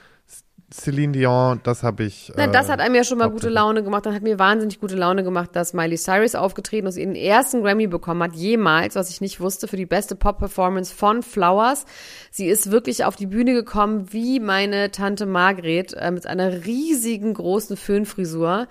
[0.75, 2.33] Celine Dion, das habe ich.
[2.35, 3.49] Na, das äh, hat einem ja schon mal gute.
[3.49, 4.05] Laune gemacht.
[4.05, 7.87] Dann hat mir wahnsinnig gute Laune gemacht, dass Miley Cyrus aufgetreten ist, ihren ersten Grammy
[7.87, 11.85] bekommen hat, jemals, was ich nicht wusste, für die beste Pop-Performance von Flowers.
[12.31, 17.33] Sie ist wirklich auf die Bühne gekommen wie meine Tante Margret äh, mit einer riesigen
[17.33, 18.67] großen Föhnfrisur,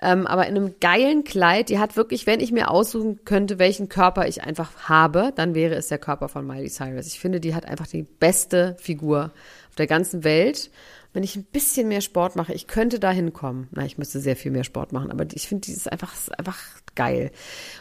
[0.00, 1.70] ähm, aber in einem geilen Kleid.
[1.70, 5.74] Die hat wirklich, wenn ich mir aussuchen könnte, welchen Körper ich einfach habe, dann wäre
[5.74, 7.06] es der Körper von Miley Cyrus.
[7.06, 9.32] Ich finde, die hat einfach die beste Figur
[9.70, 10.70] auf der ganzen Welt.
[11.16, 13.68] Wenn ich ein bisschen mehr Sport mache, ich könnte da hinkommen.
[13.70, 16.12] Na, ich müsste sehr viel mehr Sport machen, aber die- ich finde, die ist einfach,
[16.12, 16.58] ist einfach
[16.94, 17.30] geil.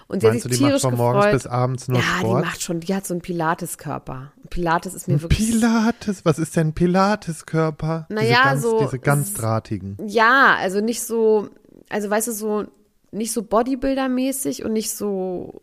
[0.08, 1.14] Und sie hat Meinst du, sich die macht tierisch von gefreut.
[1.16, 2.42] morgens bis abends nur ja, Sport?
[2.42, 4.32] die macht schon, die hat so einen Pilates-Körper.
[4.50, 5.52] Pilates ist mir wirklich.
[5.52, 8.06] Pilates, was ist denn Pilates-Körper?
[8.10, 9.98] Na diese ja, ganz, so- Diese ganz drahtigen.
[10.08, 11.50] Ja, also nicht so,
[11.90, 12.64] also weißt du, so,
[13.12, 15.62] nicht so Bodybuilder-mäßig und nicht so,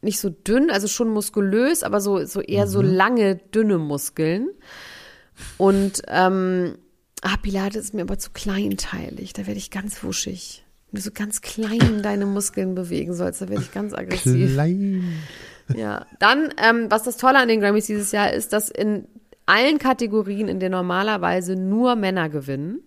[0.00, 4.50] nicht so dünn, also schon muskulös, aber so, so eher so lange, dünne Muskeln.
[5.58, 6.78] Und, ähm,
[7.22, 10.64] ah, Pilates ist mir aber zu kleinteilig, da werde ich ganz wuschig.
[10.90, 14.52] Wenn du so ganz klein deine Muskeln bewegen sollst, da werde ich ganz aggressiv.
[14.52, 15.12] Klein.
[15.74, 19.08] Ja, dann, ähm, was das Tolle an den Grammys dieses Jahr ist, dass in
[19.46, 22.80] allen Kategorien, in denen normalerweise nur Männer gewinnen,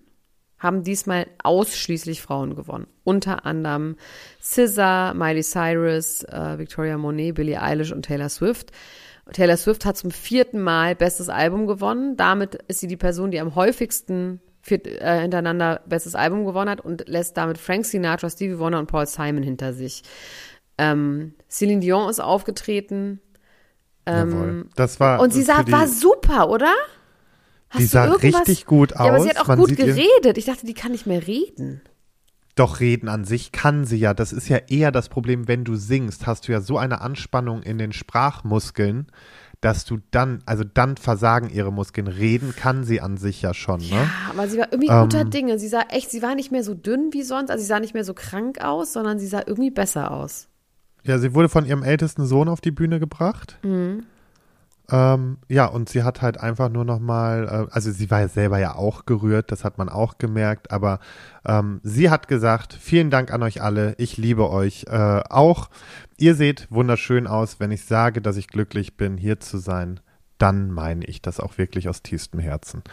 [0.59, 2.87] haben diesmal ausschließlich Frauen gewonnen.
[3.05, 3.95] Unter anderem
[4.41, 8.71] SZA, Miley Cyrus, äh, Victoria Monet, Billie Eilish und Taylor Swift.
[9.33, 12.17] Taylor Swift hat zum vierten Mal bestes Album gewonnen.
[12.17, 16.81] Damit ist sie die Person, die am häufigsten viert, äh, hintereinander bestes Album gewonnen hat
[16.81, 20.03] und lässt damit Frank Sinatra, Stevie Wonder und Paul Simon hinter sich.
[20.77, 23.21] Ähm, Celine Dion ist aufgetreten.
[24.07, 24.65] Jawohl.
[24.75, 25.19] Das war.
[25.21, 26.73] Und sie sah, war super, oder?
[27.69, 29.23] Hast Die sah richtig gut Ja, aber aus.
[29.23, 30.37] sie hat auch Man gut geredet.
[30.37, 31.81] Ich dachte, die kann nicht mehr reden.
[32.59, 34.13] Doch reden an sich kann sie ja.
[34.13, 37.63] Das ist ja eher das Problem, wenn du singst, hast du ja so eine Anspannung
[37.63, 39.07] in den Sprachmuskeln,
[39.61, 42.07] dass du dann, also dann versagen ihre Muskeln.
[42.07, 43.87] Reden kann sie an sich ja schon, ne?
[43.91, 45.57] Ja, aber sie war irgendwie guter Dinge.
[45.57, 47.93] Sie sah echt, sie war nicht mehr so dünn wie sonst, also sie sah nicht
[47.93, 50.49] mehr so krank aus, sondern sie sah irgendwie besser aus.
[51.03, 53.57] Ja, sie wurde von ihrem ältesten Sohn auf die Bühne gebracht.
[53.63, 54.03] Mhm.
[54.91, 58.27] Ähm, ja, und sie hat halt einfach nur noch mal, äh, also sie war ja
[58.27, 60.99] selber ja auch gerührt, das hat man auch gemerkt, aber
[61.45, 65.69] ähm, sie hat gesagt, vielen Dank an euch alle, ich liebe euch äh, auch.
[66.17, 69.99] Ihr seht wunderschön aus, wenn ich sage, dass ich glücklich bin, hier zu sein,
[70.37, 72.83] dann meine ich das auch wirklich aus tiefstem Herzen.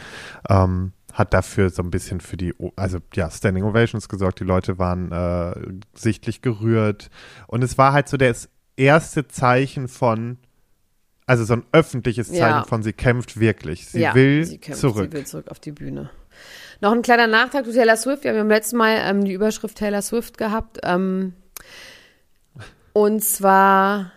[0.48, 4.40] Ähm, hat dafür so ein bisschen für die, also ja, Standing Ovations gesorgt.
[4.40, 5.54] Die Leute waren äh,
[5.94, 7.08] sichtlich gerührt.
[7.46, 10.36] Und es war halt so das erste Zeichen von,
[11.26, 12.64] also so ein öffentliches Zeichen Ja.
[12.64, 13.86] von, sie kämpft wirklich.
[13.86, 15.10] Sie ja, will sie kämpft, zurück.
[15.10, 16.10] Sie will zurück auf die Bühne.
[16.80, 18.24] Noch ein kleiner Nachtrag zu Taylor Swift.
[18.24, 20.78] Wir haben beim letzten Mal ähm, die Überschrift Taylor Swift gehabt.
[20.82, 21.32] Ähm,
[22.92, 24.12] und zwar,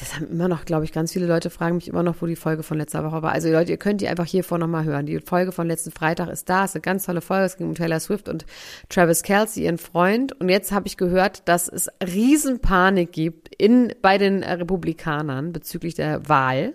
[0.00, 2.36] das haben immer noch, glaube ich, ganz viele Leute fragen mich immer noch, wo die
[2.36, 3.32] Folge von letzter Woche war.
[3.32, 5.04] Also Leute, ihr könnt die einfach hiervor nochmal hören.
[5.04, 6.64] Die Folge von letzten Freitag ist da.
[6.64, 7.44] ist eine ganz tolle Folge.
[7.44, 8.46] Es ging um Taylor Swift und
[8.88, 10.32] Travis Kelsey, ihren Freund.
[10.40, 15.94] Und jetzt habe ich gehört, dass es Riesenpanik gibt in, bei den äh, Republikanern bezüglich
[15.94, 16.74] der Wahl.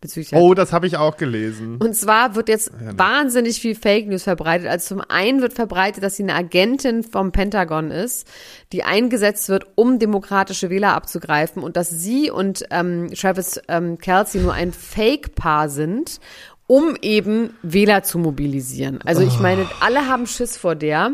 [0.00, 1.78] Bezüglich Oh, das habe ich auch gelesen.
[1.78, 4.68] und zwar wird jetzt wahnsinnig viel Fake News verbreitet.
[4.68, 8.28] Also zum einen wird verbreitet, dass sie eine Agentin vom Pentagon ist,
[8.72, 14.40] die eingesetzt wird, um demokratische Wähler abzugreifen und dass sie und ähm, Travis ähm, Kelsey
[14.40, 16.20] nur ein Fake-Paar sind,
[16.68, 19.00] um eben Wähler zu mobilisieren.
[19.04, 21.12] Also ich meine, alle haben Schiss vor der.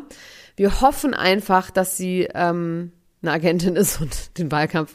[0.56, 2.92] Wir hoffen einfach, dass sie ähm,
[3.24, 4.92] eine Agentin ist und den Wahlkampf.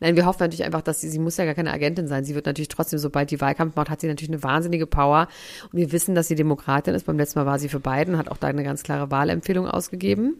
[0.00, 2.24] Nein, wir hoffen natürlich einfach, dass sie, sie muss ja gar keine Agentin sein.
[2.24, 5.28] Sie wird natürlich trotzdem, sobald die Wahlkampf macht, hat sie natürlich eine wahnsinnige Power.
[5.70, 7.06] Und wir wissen, dass sie Demokratin ist.
[7.06, 10.34] Beim letzten Mal war sie für Biden, hat auch da eine ganz klare Wahlempfehlung ausgegeben.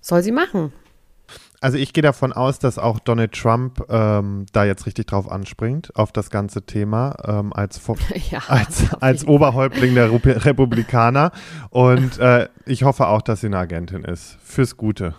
[0.00, 0.72] Soll sie machen.
[1.62, 5.94] Also ich gehe davon aus, dass auch Donald Trump ähm, da jetzt richtig drauf anspringt,
[5.96, 7.80] auf das ganze Thema, ähm, als,
[8.30, 11.30] Ja, als, als Oberhäuptling der Rupi- Republikaner.
[11.70, 14.36] Und äh, ich hoffe auch, dass sie eine Agentin ist.
[14.42, 15.14] Fürs Gute.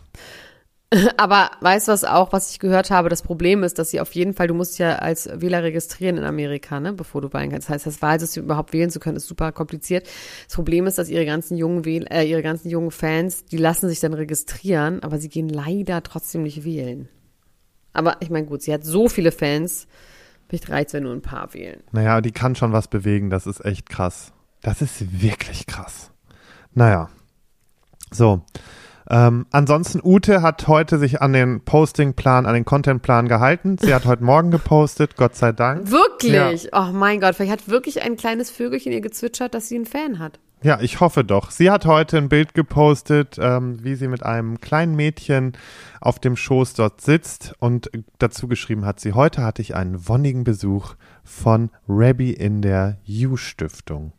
[1.18, 3.10] Aber weißt du was auch, was ich gehört habe?
[3.10, 6.24] Das Problem ist, dass sie auf jeden Fall, du musst ja als Wähler registrieren in
[6.24, 7.68] Amerika, ne, bevor du wählen kannst.
[7.70, 10.08] Das heißt, das Wahlsystem überhaupt wählen zu können, ist super kompliziert.
[10.46, 13.90] Das Problem ist, dass ihre ganzen jungen Wähl äh, ihre ganzen jungen Fans, die lassen
[13.90, 17.10] sich dann registrieren, aber sie gehen leider trotzdem nicht wählen.
[17.94, 19.88] Aber ich meine, gut, sie hat so viele Fans,
[20.48, 21.82] vielleicht reicht wenn nur ein paar wählen.
[21.92, 23.30] Naja, die kann schon was bewegen.
[23.30, 24.34] Das ist echt krass.
[24.62, 26.12] Das ist wirklich krass.
[26.74, 27.10] Naja.
[28.12, 28.42] So.
[29.10, 33.78] Ähm, ansonsten, Ute hat heute sich an den Postingplan, an den Contentplan gehalten.
[33.78, 35.92] Sie hat heute Morgen gepostet, Gott sei Dank.
[35.92, 36.70] Wirklich?
[36.74, 40.20] Oh mein Gott, vielleicht hat wirklich ein kleines Vögelchen ihr gezwitschert, dass sie einen Fan
[40.20, 40.40] hat.
[40.64, 41.52] Ja, ich hoffe doch.
[41.52, 45.58] Sie hat heute ein Bild gepostet, ähm, wie sie mit einem kleinen Mädchen
[46.00, 50.46] auf dem Schoß dort sitzt und dazu geschrieben hat sie, heute hatte ich einen wonnigen
[50.46, 54.14] Besuch von Rabbi in der U-Stiftung.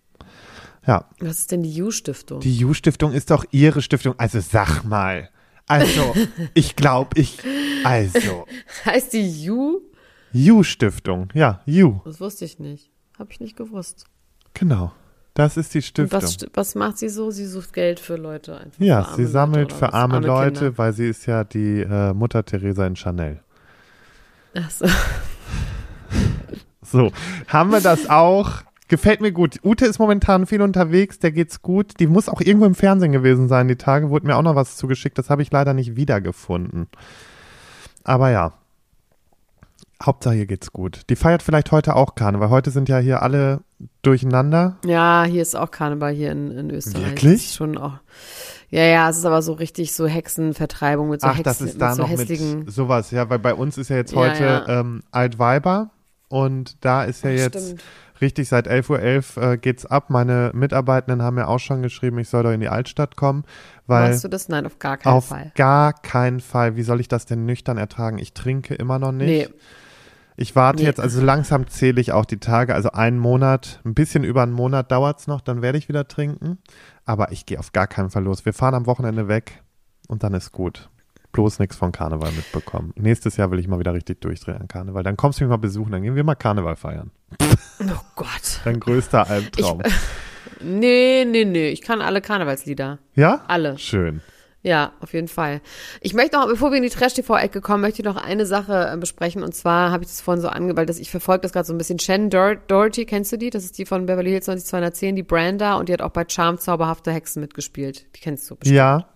[0.87, 1.09] Ja.
[1.21, 2.41] Was ist denn die U-Stiftung?
[2.41, 4.15] Die U-Stiftung ist doch ihre Stiftung.
[4.19, 5.31] Also sag mal.
[5.67, 6.15] Also,
[6.55, 7.39] ich glaube, ich.
[7.85, 8.47] Also.
[8.85, 9.81] Heißt die U?
[10.35, 11.29] U-Stiftung.
[11.35, 12.01] Ja, U.
[12.05, 12.91] Das wusste ich nicht.
[13.19, 14.07] Habe ich nicht gewusst.
[14.53, 14.93] Genau.
[15.35, 16.23] Das ist die Stiftung.
[16.23, 17.31] Was, was, macht sie so?
[17.31, 18.57] Sie sucht Geld für Leute.
[18.57, 20.79] Einfach ja, sie sammelt Leute, für arme, arme Leute, Kinder.
[20.79, 23.41] weil sie ist ja die äh, Mutter Teresa in Chanel.
[24.55, 24.87] Ach so.
[26.83, 27.11] So,
[27.49, 28.63] haben wir das auch?
[28.89, 29.61] Gefällt mir gut.
[29.65, 31.99] Ute ist momentan viel unterwegs, der geht's gut.
[32.01, 34.11] Die muss auch irgendwo im Fernsehen gewesen sein, die Tage.
[34.11, 36.89] Wurde mir auch noch was zugeschickt, das habe ich leider nicht wiedergefunden.
[38.05, 38.53] Aber ja,
[40.03, 41.03] Hauptsache hier geht's gut.
[41.09, 42.51] Die feiert vielleicht heute auch Karneval.
[42.51, 43.61] Heute sind ja hier alle
[44.03, 44.77] durcheinander.
[44.85, 47.07] Ja, hier ist auch Karneval hier in, in Österreich.
[47.07, 47.53] Wirklich?
[47.55, 47.95] schon auch.
[48.71, 51.81] Ja, ja, es ist aber so richtig so Hexenvertreibung mit so Ach, Hexen, das ist
[51.81, 52.59] da mit so noch hässlichen.
[52.61, 54.81] mit sowas, ja, weil bei uns ist ja jetzt Ja, heute ja.
[54.81, 55.91] Ähm, Altweiber
[56.29, 57.83] und da ist ja Ach, jetzt stimmt.
[58.25, 60.11] Richtig seit 11.11 Uhr äh, geht's ab.
[60.11, 63.45] Meine Mitarbeitenden haben ja auch schon geschrieben, ich soll doch in die Altstadt kommen,
[63.87, 64.49] weil Machst du das?
[64.49, 65.53] Nein, auf gar keinen auf Fall.
[65.55, 66.77] gar keinen Fall.
[66.77, 68.19] Wie soll ich das denn nüchtern ertragen?
[68.19, 69.51] Ich trinke immer noch nicht.
[69.51, 69.55] Nee,
[70.37, 70.87] Ich warte Nee.
[70.89, 74.53] jetzt, also langsam zähle ich auch die Tage, also einen Monat, ein bisschen über einen
[74.53, 76.59] Monat dauert's noch, dann werde ich wieder trinken.
[77.05, 78.45] Aber ich gehe auf gar keinen Fall los.
[78.45, 79.63] Wir fahren am Wochenende weg
[80.09, 80.91] und dann ist gut.
[81.35, 82.93] Bloß nichts von Karneval mitbekommen.
[82.97, 85.03] Nächstes Jahr will ich mal wieder richtig durchdrehen an Karneval.
[85.03, 87.11] Dann kommst du mich mal besuchen, dann gehen wir mal Karneval feiern.
[87.43, 88.61] oh Gott.
[88.65, 89.83] Dein größter Albtraum.
[90.61, 91.69] Nee, nee, nee.
[91.69, 92.99] Ich kann alle Karnevalslieder.
[93.15, 93.43] ja?
[93.49, 93.77] Alle.
[93.77, 94.23] Schön.
[94.63, 95.61] Ja, auf jeden Fall.
[96.01, 98.97] Ich möchte noch, bevor wir in die Trash-TV-Ecke kommen, möchte ich noch eine Sache äh,
[98.97, 99.43] besprechen.
[99.43, 101.79] Und zwar habe ich das vorhin so angewählt, dass ich verfolge das gerade so ein
[101.79, 101.99] bisschen.
[101.99, 103.51] Shannon Dor Doherty, kennst du die?
[103.51, 105.75] Das ist die von Beverly Hills 90210, die Branda.
[105.75, 108.07] Und die hat auch bei Charm Zauberhafte Hexen mitgespielt.
[108.17, 108.75] Die kennst du bestimmt.
[108.79, 109.07] Ja.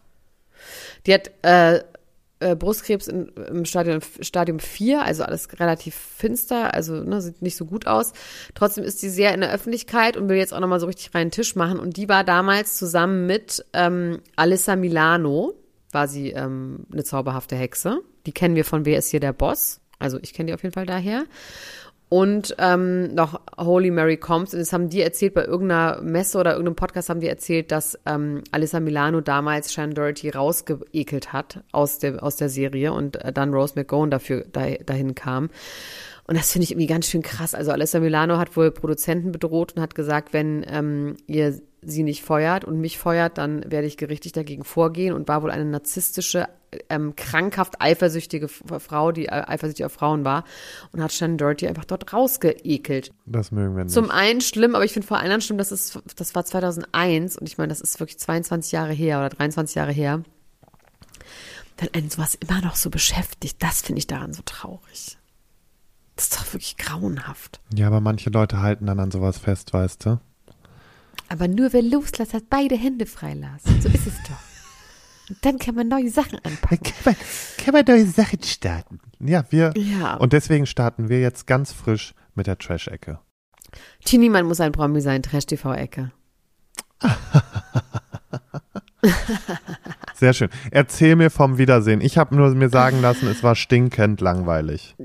[1.07, 1.81] Die hat äh,
[2.41, 7.57] äh, Brustkrebs in, im Stadium, Stadium 4, also alles relativ finster, also ne, sieht nicht
[7.57, 8.13] so gut aus.
[8.55, 11.31] Trotzdem ist sie sehr in der Öffentlichkeit und will jetzt auch nochmal so richtig reinen
[11.31, 11.79] Tisch machen.
[11.79, 15.55] Und die war damals zusammen mit ähm, Alissa Milano,
[15.91, 18.01] war sie ähm, eine zauberhafte Hexe.
[18.27, 19.81] Die kennen wir von Wer ist hier der Boss?
[19.99, 21.25] Also ich kenne die auf jeden Fall daher.
[22.11, 24.55] Und ähm, noch Holy Mary Combs.
[24.55, 27.99] Und das haben die erzählt bei irgendeiner Messe oder irgendeinem Podcast haben die erzählt, dass
[28.07, 33.33] ähm, Alyssa Milano damals Shannon Doherty rausgeekelt hat aus der, aus der Serie und äh,
[33.33, 35.51] dann Rose McGowan dafür da, dahin kam.
[36.27, 37.55] Und das finde ich irgendwie ganz schön krass.
[37.55, 42.23] Also Alyssa Milano hat wohl Produzenten bedroht und hat gesagt, wenn ähm, ihr sie nicht
[42.23, 46.49] feuert und mich feuert, dann werde ich gerichtlich dagegen vorgehen und war wohl eine narzisstische,
[46.89, 50.45] ähm, krankhaft eifersüchtige Frau, die äh, eifersüchtig auf Frauen war
[50.93, 53.13] und hat Shannon Doherty einfach dort rausgeekelt.
[53.27, 53.95] Das mögen wir nicht.
[53.95, 57.49] Zum einen schlimm, aber ich finde vor allem schlimm, das ist, das war 2001 und
[57.49, 60.23] ich meine, das ist wirklich 22 Jahre her oder 23 Jahre her.
[61.79, 65.17] Wenn einen sowas immer noch so beschäftigt, das finde ich daran so traurig.
[66.17, 67.61] Das ist doch wirklich grauenhaft.
[67.73, 70.21] ja, aber manche Leute halten dann an sowas fest, weißt du?
[71.29, 73.81] Aber nur wer loslässt, hat beide Hände freilassen.
[73.81, 75.29] So ist es doch.
[75.29, 76.81] Und dann kann man neue Sachen anpacken.
[76.83, 77.17] Kann man,
[77.59, 78.99] kann man neue Sachen starten.
[79.21, 79.75] Ja, wir.
[79.77, 80.15] Ja.
[80.15, 83.19] Und deswegen starten wir jetzt ganz frisch mit der Trash-Ecke.
[84.05, 86.13] Tini, man muss ein Promi sein, Trash-TV-Ecke.
[90.15, 90.49] Sehr schön.
[90.71, 92.01] Erzähl mir vom Wiedersehen.
[92.01, 94.97] Ich habe nur mir sagen lassen, es war stinkend langweilig.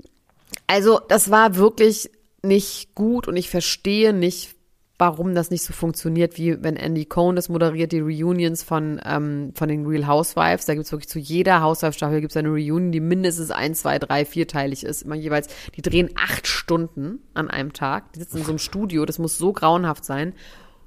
[0.68, 2.10] Also, das war wirklich
[2.42, 4.56] nicht gut und ich verstehe nicht,
[5.04, 9.52] warum das nicht so funktioniert, wie wenn Andy Cohen das moderiert, die Reunions von, ähm,
[9.54, 10.66] von den Real Housewives.
[10.66, 14.86] Da gibt's wirklich zu jeder Housewife-Staffel gibt's eine Reunion, die mindestens ein, zwei, drei, vierteilig
[14.86, 15.02] ist.
[15.02, 18.13] Immer jeweils, die drehen acht Stunden an einem Tag.
[18.13, 20.34] Die sitzen in so einem Studio, das muss so grauenhaft sein.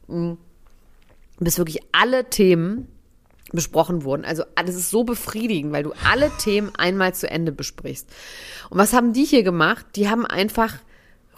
[0.08, 0.32] Mm.
[1.38, 2.88] Bis wirklich alle Themen
[3.52, 4.24] besprochen wurden.
[4.24, 8.08] Also das ist so befriedigend, weil du alle Themen einmal zu Ende besprichst.
[8.70, 9.84] Und was haben die hier gemacht?
[9.96, 10.74] Die haben einfach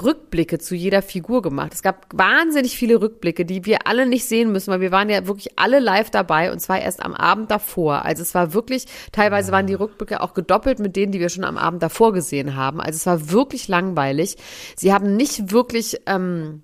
[0.03, 1.75] Rückblicke zu jeder Figur gemacht.
[1.75, 5.27] Es gab wahnsinnig viele Rückblicke, die wir alle nicht sehen müssen, weil wir waren ja
[5.27, 8.05] wirklich alle live dabei und zwar erst am Abend davor.
[8.05, 11.45] Also es war wirklich, teilweise waren die Rückblicke auch gedoppelt mit denen, die wir schon
[11.45, 12.81] am Abend davor gesehen haben.
[12.81, 14.37] Also es war wirklich langweilig.
[14.77, 16.63] Sie haben nicht wirklich ähm,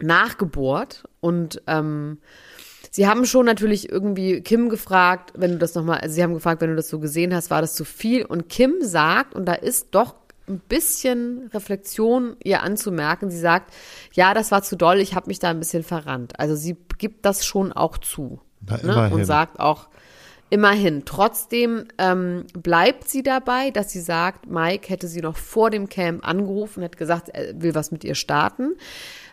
[0.00, 2.18] nachgebohrt und ähm,
[2.94, 6.60] Sie haben schon natürlich irgendwie Kim gefragt, wenn du das nochmal, also sie haben gefragt,
[6.60, 8.22] wenn du das so gesehen hast, war das zu viel?
[8.26, 13.72] Und Kim sagt, und da ist doch ein bisschen Reflexion ihr anzumerken, sie sagt,
[14.12, 16.38] ja, das war zu doll, ich habe mich da ein bisschen verrannt.
[16.38, 18.40] Also sie gibt das schon auch zu.
[18.60, 19.14] Na, Ne?
[19.14, 19.88] Und sagt auch,
[20.52, 21.06] Immerhin.
[21.06, 26.28] Trotzdem ähm, bleibt sie dabei, dass sie sagt, Mike hätte sie noch vor dem Camp
[26.28, 28.74] angerufen, hat gesagt, er will was mit ihr starten.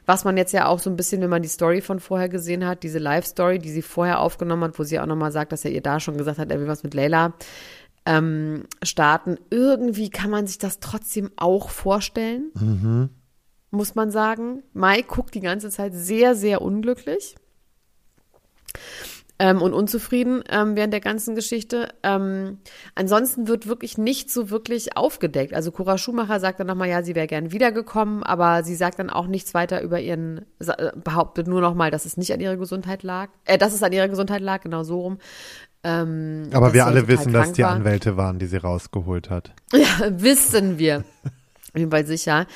[0.06, 2.66] Was man jetzt ja auch so ein bisschen, wenn man die Story von vorher gesehen
[2.66, 5.72] hat, diese Live-Story, die sie vorher aufgenommen hat, wo sie auch nochmal sagt, dass er
[5.72, 7.34] ihr da schon gesagt hat, er will was mit Layla
[8.10, 9.38] ähm, starten.
[9.52, 13.10] Irgendwie kann man sich das trotzdem auch vorstellen, Mhm.
[13.70, 14.64] muss man sagen.
[14.74, 17.36] Mike guckt die ganze Zeit sehr, sehr unglücklich
[19.38, 21.90] ähm, und unzufrieden ähm, während der ganzen Geschichte.
[22.02, 22.58] Ähm,
[22.96, 25.54] ansonsten wird wirklich nicht so wirklich aufgedeckt.
[25.54, 29.12] Also Cora Schumacher sagt dann nochmal, ja, sie wäre gern wiedergekommen, aber sie sagt dann
[29.12, 30.46] auch nichts weiter über ihren,
[31.04, 34.10] behauptet nur nochmal, dass es nicht an ihrer Gesundheit lag, äh, dass es an ihrer
[34.10, 35.20] Gesundheit lag, genau so rum.
[35.84, 37.72] Ähm, Aber wir alle wissen, dass die war.
[37.72, 39.54] Anwälte waren, die sie rausgeholt hat.
[39.74, 41.00] Ja, wissen wir.
[41.24, 42.48] Auf jeden Fall sicher.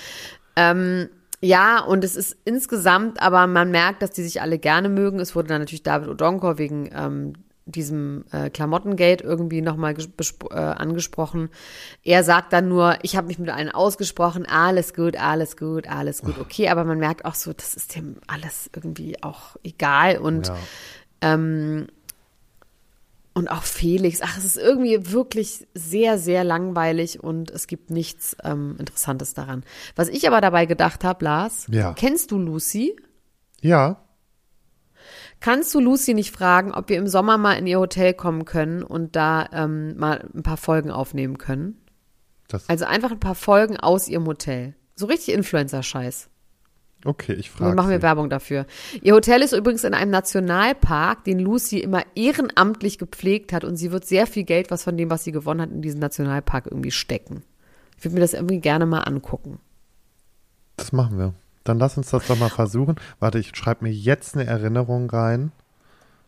[0.55, 1.09] Ähm,
[1.39, 5.19] ja, und es ist insgesamt, aber man merkt, dass die sich alle gerne mögen.
[5.19, 7.33] Es wurde dann natürlich David Odonkor wegen ähm,
[7.65, 9.95] diesem äh, Klamottengate irgendwie nochmal
[10.51, 11.49] äh, angesprochen.
[12.03, 16.21] Er sagt dann nur, ich habe mich mit allen ausgesprochen, alles gut, alles gut, alles
[16.21, 16.69] gut, okay.
[16.69, 20.17] Aber man merkt auch so, das ist dem alles irgendwie auch egal.
[20.17, 20.55] Und Ja.
[21.21, 21.87] ähm,
[23.33, 24.19] und auch Felix.
[24.21, 29.63] Ach, es ist irgendwie wirklich sehr, sehr langweilig und es gibt nichts ähm, Interessantes daran.
[29.95, 31.93] Was ich aber dabei gedacht habe, Lars, Ja.
[31.93, 32.95] kennst du Lucy?
[33.61, 33.99] Ja,
[35.39, 38.81] Kannst du Lucy nicht fragen, ob wir im Sommer mal in ihr Hotel kommen können
[38.81, 41.81] und da ähm, mal ein paar Folgen aufnehmen können?
[42.47, 44.75] das, Also einfach ein paar Folgen aus ihrem Hotel.
[44.95, 46.29] So richtig Influencer-Scheiß.
[47.05, 48.01] Okay, ich Dann frage machen wir.
[48.01, 48.65] Werbung dafür.
[49.01, 53.91] Ihr Hotel ist übrigens in einem Nationalpark, den Lucy immer ehrenamtlich gepflegt hat und sie
[53.91, 56.91] wird sehr viel Geld, was von dem, was sie gewonnen hat, in diesen Nationalpark irgendwie
[56.91, 57.43] stecken.
[57.97, 59.59] Ich würde mir das irgendwie gerne mal angucken.
[60.77, 61.33] Das machen wir.
[61.63, 62.95] Dann lass uns das doch mal versuchen.
[63.19, 65.51] Warte, ich schreibe mir jetzt eine Erinnerung rein.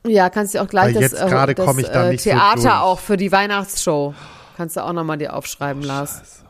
[0.08, 2.24] Ja, kannst du auch gleich Weil das, jetzt äh, gerade das ich da äh, nicht
[2.24, 2.74] so Theater durch.
[2.74, 4.14] auch für die Weihnachtsshow.
[4.56, 6.20] Kannst du auch nochmal dir aufschreiben, Lars.
[6.20, 6.45] Scheiße,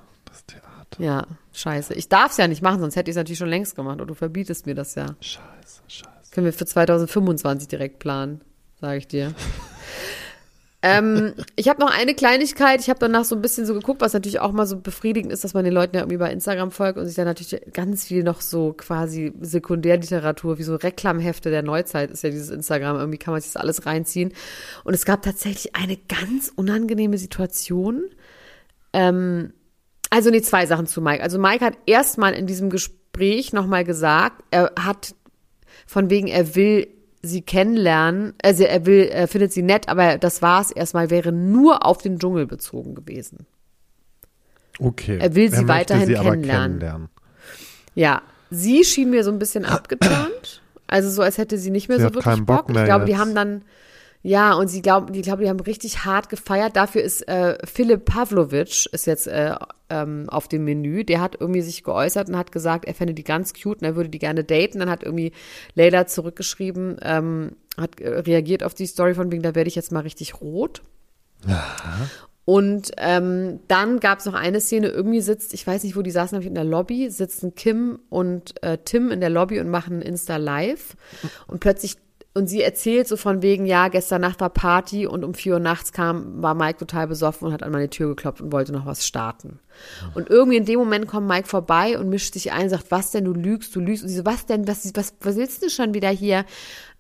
[0.92, 1.28] Theater.
[1.28, 1.94] Ja, scheiße.
[1.94, 4.02] Ich darf es ja nicht machen, sonst hätte ich es natürlich schon längst gemacht.
[4.02, 5.08] Und du verbietest mir das ja.
[5.20, 6.32] Scheiße, scheiße.
[6.32, 8.42] Können wir für 2025 direkt planen,
[8.80, 9.34] sage ich dir.
[10.82, 12.82] ähm, ich habe noch eine Kleinigkeit.
[12.82, 15.44] Ich habe danach so ein bisschen so geguckt, was natürlich auch mal so befriedigend ist,
[15.44, 18.24] dass man den Leuten ja irgendwie bei Instagram folgt und sich dann natürlich ganz viel
[18.24, 22.98] noch so quasi Sekundärliteratur, wie so Reklamhefte der Neuzeit ist ja dieses Instagram.
[22.98, 24.34] Irgendwie kann man sich das alles reinziehen.
[24.84, 28.04] Und es gab tatsächlich eine ganz unangenehme Situation.
[28.92, 29.54] Ähm,
[30.16, 31.22] also nee, zwei Sachen zu Mike.
[31.22, 35.14] Also Mike hat erstmal in diesem Gespräch nochmal gesagt, er hat
[35.86, 36.88] von wegen, er will
[37.22, 41.86] sie kennenlernen, also er will, er findet sie nett, aber das war's erstmal, wäre nur
[41.86, 43.46] auf den Dschungel bezogen gewesen.
[44.80, 45.18] Okay.
[45.20, 46.80] Er will sie möchte weiterhin sie kennenlernen.
[46.80, 47.10] kennenlernen.
[47.94, 51.98] Ja, sie schien mir so ein bisschen abgeturnt, also so, als hätte sie nicht mehr
[51.98, 52.70] Sie so wirklich Bock Bock.
[52.70, 53.20] Ich glaube, die jetzt.
[53.20, 53.64] haben dann,
[54.26, 56.76] ja, und sie glauben, die glaube, die haben richtig hart gefeiert.
[56.76, 59.54] Dafür ist äh, Philipp Pavlovic ist jetzt äh,
[59.92, 61.04] ähm, auf dem Menü.
[61.04, 63.96] Der hat irgendwie sich geäußert und hat gesagt, er fände die ganz cute und er
[63.96, 64.80] würde die gerne daten.
[64.80, 65.32] Dann hat irgendwie
[65.76, 69.92] Leila zurückgeschrieben, ähm, hat äh, reagiert auf die Story von wegen, da werde ich jetzt
[69.92, 70.82] mal richtig rot.
[72.46, 76.10] Und ähm, dann gab es noch eine Szene, irgendwie sitzt, ich weiß nicht, wo die
[76.10, 80.02] saßen, ich, in der Lobby, sitzen Kim und äh, Tim in der Lobby und machen
[80.02, 80.96] Insta Live.
[81.46, 81.98] Und plötzlich,
[82.38, 85.60] und sie erzählt so von wegen, ja, gestern Nacht war Party und um vier Uhr
[85.60, 88.86] nachts kam, war Mike total besoffen und hat an meine Tür geklopft und wollte noch
[88.86, 89.60] was starten.
[90.16, 93.24] Und irgendwie in dem Moment kommt Mike vorbei und mischt sich ein sagt, was denn,
[93.24, 94.04] du lügst, du lügst.
[94.04, 96.44] Und sie so, was denn, was, was, was willst du schon wieder hier?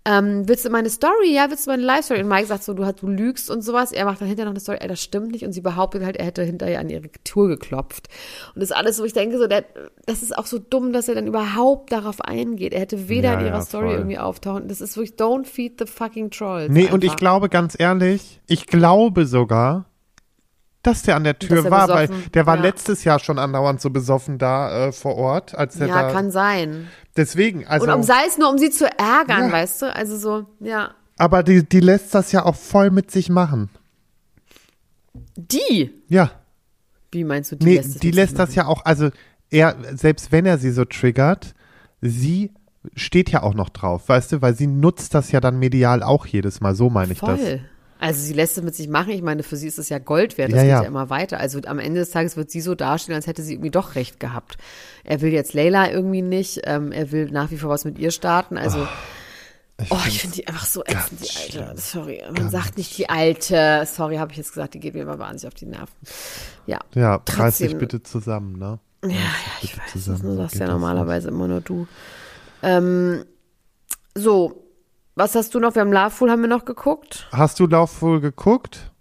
[0.07, 1.33] Ähm, willst du meine Story?
[1.33, 2.21] Ja, willst du meine Live-Story?
[2.21, 3.91] Und Mike sagt so, du, hast- du lügst und sowas.
[3.91, 5.43] Er macht dann hinterher noch eine Story, ey, das stimmt nicht.
[5.45, 8.07] Und sie behauptet halt, er hätte hinterher an ihre Tür geklopft.
[8.53, 9.65] Und das ist alles so, ich denke so, der,
[10.05, 12.73] das ist auch so dumm, dass er dann überhaupt darauf eingeht.
[12.73, 13.95] Er hätte weder Ja, in ihrer ja, Story voll.
[13.95, 14.67] irgendwie auftauchen.
[14.67, 16.69] Das ist wirklich, don't feed the fucking trolls.
[16.71, 17.19] Nee, und ich einfach.
[17.19, 19.85] glaube ganz ehrlich, ich glaube sogar,
[20.87, 22.61] dass der an der Tür war, weil besoffen- der war ja.
[22.63, 26.11] letztes Jahr schon andauernd so besoffen da äh, vor Ort, als der Ja, da.
[26.11, 26.87] kann sein.
[27.17, 27.85] deswegen, also.
[27.87, 29.51] Und um, sei es nur, um sie zu ärgern, Ja.
[29.51, 29.95] weißt du?
[29.95, 30.91] Also so, ja.
[31.17, 33.69] aber die, die lässt das ja auch voll mit sich machen.
[35.37, 35.91] Die?
[36.07, 36.31] Ja.
[37.11, 39.09] Wie meinst du, die Nee, lässt es die lässt das ja auch, also
[39.49, 41.53] er, selbst wenn er sie so triggert,
[42.01, 42.51] sie
[42.95, 46.25] steht ja auch noch drauf, weißt du, weil sie nutzt das ja dann medial auch
[46.25, 47.37] jedes Mal, so meine ich Voll.
[47.37, 47.59] das.
[47.99, 49.11] Also sie lässt es mit sich machen.
[49.11, 50.51] Ich meine, für sie ist es ja Gold wert.
[50.51, 50.81] Das Ja, geht ja.
[50.81, 50.87] ja.
[50.87, 51.39] immer weiter.
[51.39, 54.19] Also am Ende des Tages wird sie so dastehen, als hätte sie irgendwie doch recht
[54.19, 54.57] gehabt.
[55.03, 56.61] Er will jetzt Leila irgendwie nicht.
[56.65, 58.57] Ähm, er will nach wie vor was mit ihr starten.
[58.57, 58.87] Also
[59.89, 61.79] oh, ich finde die einfach so ätzend, die Alte.
[61.81, 63.83] Sorry, man sagt nicht die Alte.
[63.85, 64.73] Sorry, habe ich jetzt gesagt.
[64.73, 65.93] Die geht mir immer wahnsinnig auf die Nerven.
[66.65, 66.79] Ja.
[66.93, 68.79] Ja, reiß dich bitte zusammen, ne?
[69.03, 69.17] Ja, ja,
[69.61, 71.87] ich weiß, zusammen, das sagst ja normalerweise immer nur du.
[72.63, 73.23] Ähm,
[74.15, 74.64] so,
[75.15, 75.75] Was hast du noch?
[75.75, 77.27] Wir haben Love haben wir noch geguckt.
[77.31, 78.91] Hast du Laufwohl geguckt?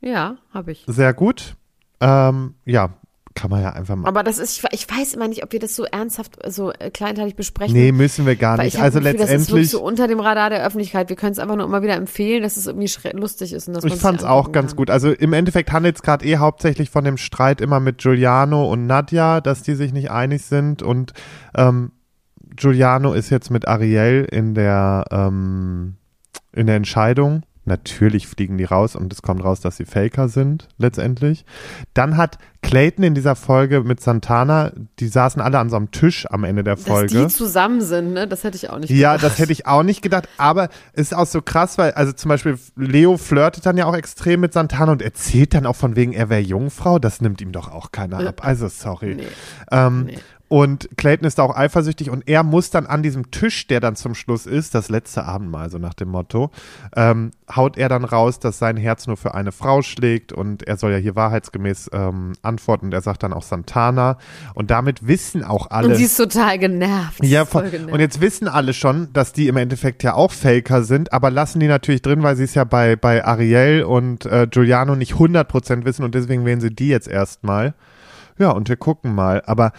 [0.00, 0.84] Ja, habe ich.
[0.86, 1.56] Sehr gut.
[2.00, 2.90] Ähm, ja,
[3.34, 4.06] kann man ja einfach mal.
[4.06, 6.90] Aber das ist, ich, ich weiß immer nicht, ob wir das so ernsthaft, so äh,
[6.90, 7.74] kleinteilig besprechen.
[7.74, 8.80] Nee, müssen wir gar nicht.
[8.80, 11.08] Also Gefühl, Das ist letztendlich, so unter dem Radar der Öffentlichkeit.
[11.08, 13.66] Wir können es einfach nur immer wieder empfehlen, dass es irgendwie lustig ist.
[13.66, 14.76] Und dass ich fand's sich auch ganz kann.
[14.76, 14.90] gut.
[14.90, 18.86] Also im Endeffekt handelt es gerade eh hauptsächlich von dem Streit immer mit Giuliano und
[18.86, 21.12] Nadja, dass die sich nicht einig sind und
[21.56, 21.90] ähm,
[22.56, 25.96] Giuliano ist jetzt mit Ariel in der ähm,
[26.52, 27.42] in der Entscheidung.
[27.68, 31.44] Natürlich fliegen die raus und es kommt raus, dass sie Faker sind, letztendlich.
[31.94, 36.26] Dann hat Clayton in dieser Folge mit Santana, die saßen alle an so einem Tisch
[36.30, 37.22] am Ende der Dass Folge.
[37.22, 38.28] die zusammen sind, ne?
[38.28, 39.32] Das hätte ich auch nicht Ja, gedacht.
[39.32, 42.28] das hätte ich auch nicht gedacht, aber es ist auch so krass, weil, also zum
[42.28, 46.12] Beispiel, Leo flirtet dann ja auch extrem mit Santana und erzählt dann auch von wegen,
[46.12, 47.00] er wäre Jungfrau.
[47.00, 48.42] Das nimmt ihm doch auch keiner ab.
[48.46, 49.16] Also, sorry.
[49.16, 49.26] Nee.
[49.72, 50.18] Ähm, Nee.
[50.48, 53.96] Und Clayton ist da auch eifersüchtig und er muss dann an diesem Tisch, der dann
[53.96, 56.50] zum Schluss ist, das letzte Abendmahl, so nach dem Motto,
[56.94, 60.76] ähm, haut er dann raus, dass sein Herz nur für eine Frau schlägt und er
[60.76, 64.18] soll ja hier wahrheitsgemäß ähm, antworten und er sagt dann auch Santana
[64.54, 65.88] und damit wissen auch alle.
[65.88, 67.24] Und sie ist total genervt.
[67.24, 67.70] Ja, voll.
[67.70, 67.92] genervt.
[67.92, 71.58] und jetzt wissen alle schon, dass die im Endeffekt ja auch Faker sind, aber lassen
[71.58, 75.84] die natürlich drin, weil sie es ja bei, bei Ariel und äh, Giuliano nicht 100%
[75.84, 77.74] wissen und deswegen wählen sie die jetzt erstmal.
[78.38, 79.42] Ja, und wir gucken mal.
[79.46, 79.72] Aber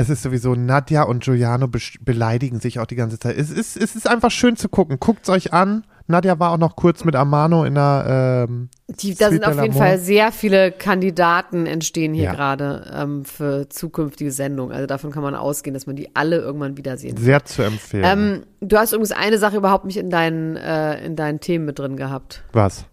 [0.00, 3.36] es ist sowieso, Nadja und Giuliano besch- beleidigen sich auch die ganze Zeit.
[3.36, 4.98] Es ist, es ist einfach schön zu gucken.
[5.00, 5.84] Guckt's euch an.
[6.06, 9.62] Nadja war auch noch kurz mit Amano in der ähm, Die, da sind auf de
[9.66, 9.76] jeden.
[9.76, 12.32] Fall sehr viele Kandidaten entstehen hier Ja.
[12.34, 14.74] gerade ähm, für zukünftige Sendungen.
[14.74, 17.24] Also davon kann man ausgehen, dass man die alle irgendwann wiedersehen wird.
[17.24, 18.04] sehr zu empfehlen.
[18.04, 21.78] Ähm, du hast übrigens eine Sache überhaupt nicht in deinen, äh, in deinen Themen mit
[21.78, 22.42] drin gehabt.
[22.52, 22.86] Was?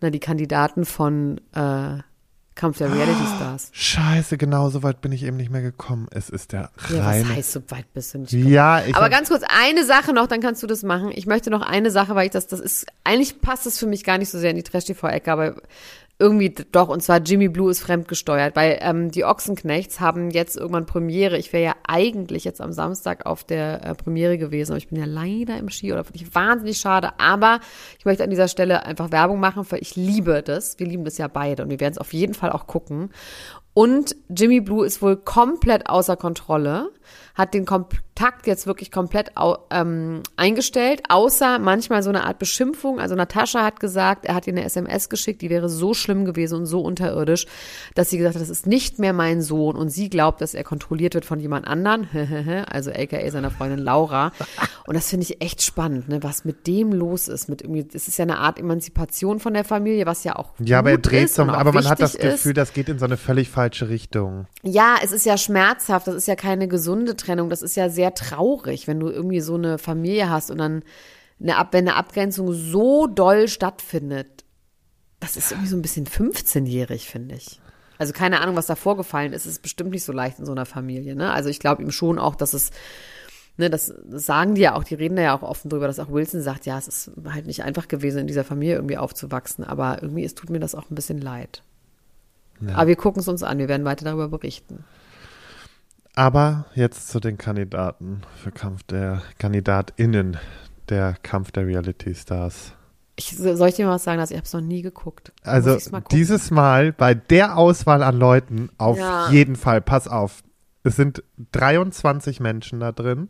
[0.00, 1.98] Na, die Kandidaten von äh,
[2.56, 3.68] Kampf der Reality Stars.
[3.72, 6.08] Scheiße, genau so weit bin ich eben nicht mehr gekommen.
[6.10, 7.28] Es ist der Ja, reine.
[7.28, 8.32] was heißt, so weit bist du nicht?
[8.32, 11.10] ja, ich Aber hab- ganz kurz, eine Sache noch, dann kannst du das machen.
[11.14, 14.04] Ich möchte noch eine Sache, weil ich das, das ist, eigentlich passt es für mich
[14.04, 15.54] gar nicht so sehr in die Trash-TV-Ecke, aber
[16.20, 20.84] irgendwie doch, und zwar Jimmy Blue ist fremdgesteuert, weil ähm, die Ochsenknechts haben jetzt irgendwann
[20.84, 21.38] Premiere.
[21.38, 24.98] Ich wäre ja eigentlich jetzt am Samstag auf der äh, Premiere gewesen, aber ich bin
[24.98, 26.06] ja leider im Skiurlaub.
[26.06, 27.60] Finde ich wahnsinnig schade, aber
[27.98, 30.78] ich möchte an dieser Stelle einfach Werbung machen, weil ich liebe das.
[30.78, 33.10] Wir lieben das ja beide und wir werden es auf jeden Fall auch gucken.
[33.72, 36.90] Und Jimmy Blue ist wohl komplett außer Kontrolle,
[37.34, 37.64] hat den
[38.20, 39.30] Kontakt jetzt wirklich komplett
[39.70, 43.00] ähm, eingestellt, außer manchmal so eine Art Beschimpfung.
[43.00, 46.56] Also Natascha hat gesagt, er hat ihr eine SMS geschickt, die wäre so schlimm gewesen
[46.56, 47.46] und so unterirdisch,
[47.94, 50.64] dass sie gesagt hat, das ist nicht mehr mein Sohn und sie glaubt, dass er
[50.64, 52.08] kontrolliert wird von jemand anderen,
[52.70, 54.32] also aka seiner Freundin Laura.
[54.86, 57.48] Und das finde ich echt spannend, ne, was mit dem los ist.
[57.48, 60.80] Mit irgendwie, es ist ja eine Art Emanzipation von der Familie, was ja auch Ja,
[60.80, 62.34] aber er dreht auch aber man hat das wichtig ist.
[62.42, 64.46] Gefühl, das geht in so eine völlig falsche Richtung.
[64.62, 68.09] Ja, es ist ja schmerzhaft, das ist ja keine gesunde Trennung, das ist ja sehr
[68.14, 70.82] traurig, wenn du irgendwie so eine Familie hast und dann
[71.40, 74.44] eine Ab wenn eine Abgrenzung so doll stattfindet.
[75.20, 77.60] Das ist irgendwie so ein bisschen 15-jährig, finde ich.
[77.98, 80.66] Also keine Ahnung, was da vorgefallen ist, ist bestimmt nicht so leicht in so einer
[80.66, 81.32] Familie, ne?
[81.32, 82.70] Also ich glaube ihm schon auch, dass es
[83.60, 85.98] Ne, das, das sagen die ja auch, die reden da ja auch offen drüber, dass
[85.98, 89.64] auch Wilson sagt, ja, es ist halt nicht einfach gewesen, in dieser Familie irgendwie aufzuwachsen,
[89.64, 91.62] aber irgendwie, es tut mir das auch ein bisschen leid.
[92.74, 94.84] Aber wir gucken es uns an, wir werden weiter darüber berichten.
[96.14, 100.36] Aber jetzt zu den Kandidaten für Kampf der KandidatInnen
[100.88, 102.72] der Kampf der Reality Stars.
[103.16, 105.32] Ich, soll ich dir mal was sagen, dass ich habe es noch nie geguckt?
[105.44, 109.30] Also mal dieses Mal bei der Auswahl an Leuten auf Ja.
[109.30, 110.42] jeden Fall, pass auf.
[110.82, 113.28] Es sind 23 Menschen da drin.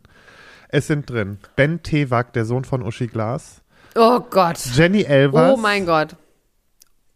[0.69, 3.61] Es sind drin Ben Tewak, der Sohn von Uschi Glas,
[3.95, 4.57] Oh Gott.
[4.73, 5.51] Jenny Elvers.
[5.53, 6.15] Oh mein Gott.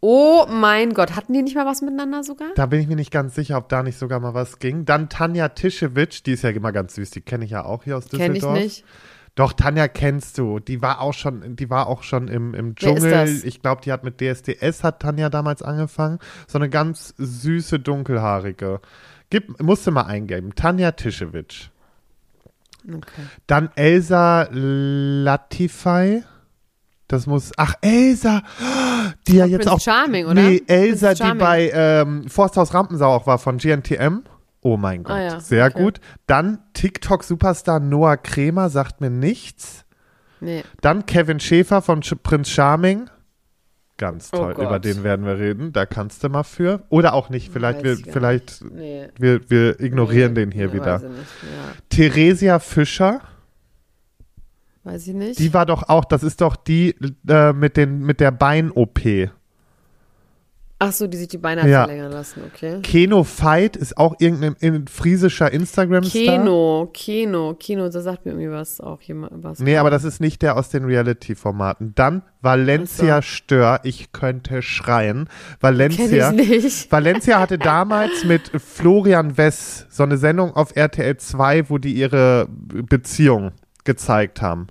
[0.00, 1.16] Oh mein Gott.
[1.16, 2.48] Hatten die nicht mal was miteinander sogar?
[2.54, 4.84] Da bin ich mir nicht ganz sicher, ob da nicht sogar mal was ging.
[4.84, 7.96] Dann Tanja Tischewitsch, die ist ja immer ganz süß, die kenne ich ja auch hier
[7.96, 8.58] aus Kenn ich Düsseldorf.
[8.58, 8.84] nicht.
[9.36, 10.60] Doch, Tanja kennst du.
[10.60, 13.10] Die war auch schon, die war auch schon im, im Wer ist Dschungel.
[13.10, 13.44] das?
[13.44, 16.18] Ich glaube, die hat mit DSDS hat Tanja damals angefangen.
[16.46, 18.80] So eine ganz süße, dunkelhaarige.
[19.28, 20.54] Gib, musst du mal eingeben.
[20.54, 21.68] Tanja Tischewitsch.
[22.88, 23.22] Okay.
[23.46, 26.22] Dann Elsa Latify.
[27.08, 28.42] Das muss, ach, Elsa,
[29.28, 29.80] die ja jetzt Prince auch.
[29.80, 30.34] Charming, oder?
[30.34, 34.20] Nee, Elsa, die bei ähm, Forsthaus Rampensau auch war von GNTM.
[34.62, 35.82] Oh mein Gott, Ah ja, sehr okay.
[35.82, 36.00] gut.
[36.26, 39.84] Dann TikTok-Superstar Noah Kremer, sagt mir nichts.
[40.40, 40.64] Nee.
[40.80, 43.08] Dann Kevin Schäfer von Ch Prinz Charming.
[43.98, 44.66] Ganz Oh toll, Gott.
[44.66, 45.72] über den werden wir reden.
[45.72, 46.82] Da kannst du mal für.
[46.90, 47.50] Oder auch nicht.
[47.50, 49.08] Vielleicht, Weiß wir, vielleicht Nee.
[49.18, 51.00] wir, wir ignorieren nee, den hier wieder.
[51.00, 51.08] Ja.
[51.88, 53.20] Theresia Fischer,
[54.86, 55.38] Weiß ich nicht.
[55.40, 56.94] die war doch auch, das ist doch die
[57.28, 59.00] äh, mit, den, mit der Bein-OP.
[60.78, 61.86] Ach so, die sich die Beine Ja.
[61.86, 62.80] verlängern lassen, okay.
[62.82, 66.20] Keno Fight ist auch irgendein in, friesischer Instagram-Star.
[66.20, 69.58] Keno, Keno, Keno, da sagt mir irgendwie was auch jemand was.
[69.58, 71.94] Nee, aber das ist nicht der aus den Reality-Formaten.
[71.96, 75.24] Dann Valencia Ach Stör, ich könnte schreien.
[75.24, 76.30] Kenn Valencia.
[76.30, 76.92] ich nicht.
[76.92, 82.46] Valencia hatte damals mit Florian Wess so eine Sendung auf RTL 2, wo die ihre
[82.50, 83.52] Beziehung
[83.84, 84.66] gezeigt haben.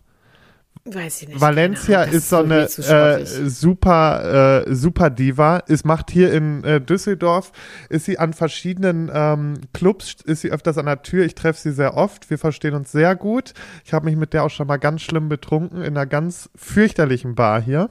[0.88, 1.42] Weiß ich nicht.
[1.42, 5.58] Valencia das ist so eine äh, super, äh, super Diva.
[5.58, 7.52] Ist, macht hier in äh, Düsseldorf,
[7.90, 11.26] ist sie an verschiedenen ähm, Clubs, ist sie öfters an der Tür.
[11.26, 12.30] Ich treffe sie sehr oft.
[12.30, 13.56] Wir verstehen uns sehr gut.
[13.84, 17.34] Ich habe mich mit der auch schon mal ganz schlimm betrunken in einer ganz fürchterlichen
[17.34, 17.90] Bar hier.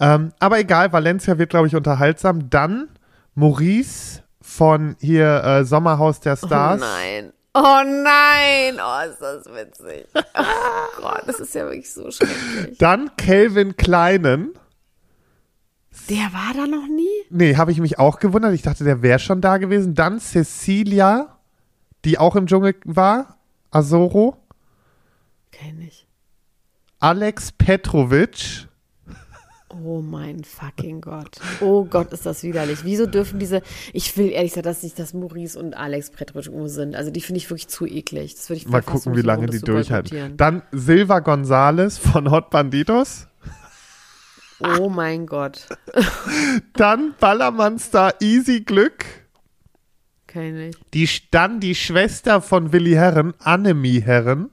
[0.00, 2.50] Ähm, aber egal, Valencia wird, glaube ich, unterhaltsam.
[2.50, 2.88] Dann
[3.36, 6.82] Maurice von hier äh, Sommerhaus der Stars.
[6.82, 7.32] Oh nein.
[7.54, 8.80] Oh nein.
[8.80, 10.08] Oh, ist das witzig.
[10.14, 12.76] Oh Gott, das ist ja wirklich so schrecklich.
[12.78, 14.54] Dann Calvin Kleinen.
[16.10, 17.08] Der war da noch nie?
[17.30, 18.52] Nee, habe ich mich auch gewundert.
[18.54, 19.94] Ich dachte, der wäre schon da gewesen.
[19.94, 21.38] Dann Cecilia,
[22.04, 23.38] die auch im Dschungel war.
[23.70, 24.36] Azoro.
[25.52, 26.08] Kenn ich.
[26.98, 28.66] Alex Petrovic.
[29.82, 31.40] Oh mein fucking Gott.
[31.60, 32.84] Oh Gott, ist das widerlich.
[32.84, 33.62] Wieso dürfen diese,
[33.92, 36.94] ich will ehrlich gesagt, dass nicht das Maurice und Alex irgendwo sind.
[36.94, 38.34] Also die finde ich wirklich zu eklig.
[38.34, 40.36] Das würde ich Mal gucken, wie lange die durchhalten.
[40.36, 43.26] Dann Silva Gonzales von Hot Banditos.
[44.60, 45.66] Oh mein Gott.
[46.74, 49.04] Dann Ballermann-Star Easy Glück.
[50.26, 50.76] Kenn ich.
[50.94, 54.50] Die, dann die Schwester von Willi Herren, Annemie Herren.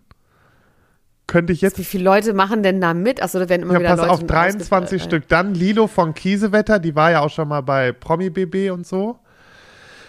[1.32, 3.23] Könnte ich jetzt Wie viele Leute machen denn da mit?
[3.23, 5.27] Achso, da werden immer Ja, wieder pass Leute auf, 23 ausge- Stück.
[5.29, 9.17] Dann Lilo von Kiesewetter, die war ja auch schon mal bei Promi BB und so.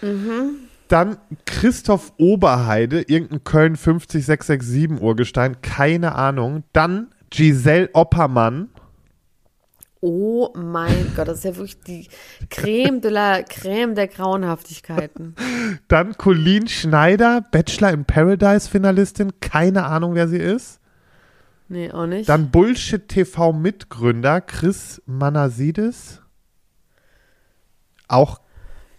[0.01, 0.55] Mhm.
[0.89, 1.15] Dann
[1.45, 6.63] Christoph Oberheide, irgendein Köln 50667 Urgestein, keine Ahnung.
[6.73, 8.67] Dann Giselle Oppermann.
[10.01, 12.09] Oh mein Gott, das ist ja wirklich die
[12.49, 15.35] Creme de la Creme der Grauenhaftigkeiten.
[15.87, 20.81] Dann Colleen Schneider, Bachelor in Paradise Finalistin, keine Ahnung, wer sie ist.
[21.67, 22.29] Nee, auch nicht.
[22.29, 26.21] Dann Bullshit TV Mitgründer Chris Manasidis.
[28.07, 28.41] Auch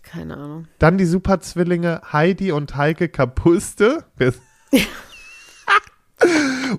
[0.02, 0.68] Keine Ahnung.
[0.78, 4.04] Dann die Superzwillinge Heidi und Heike Kapuste.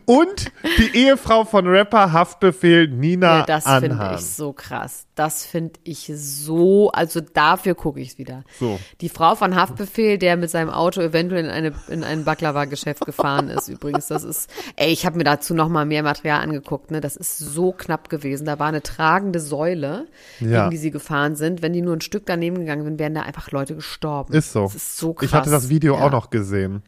[0.06, 5.06] und die Ehefrau von Rapper Haftbefehl Nina Ja, das finde ich so krass.
[5.16, 8.44] Das finde ich so, also dafür gucke ich es wieder.
[8.60, 8.80] So.
[9.00, 13.50] Die Frau von Haftbefehl, der mit seinem Auto eventuell in, eine, in ein Baklava-Geschäft gefahren
[13.50, 14.08] ist, übrigens.
[14.08, 17.00] Das ist, ey, ich habe mir dazu noch mal mehr Material angeguckt, ne?
[17.00, 18.46] Das ist so knapp gewesen.
[18.46, 20.08] Da war eine tragende Säule,
[20.42, 20.64] Ja.
[20.64, 21.62] gegen die sie gefahren sind.
[21.62, 24.34] Wenn die nur ein Stück daneben gegangen sind, wären da einfach Leute gestorben.
[24.34, 24.64] Ist so.
[24.64, 25.30] Das ist so krass.
[25.30, 26.02] Ich hatte das Video ja.
[26.04, 26.84] auch noch gesehen.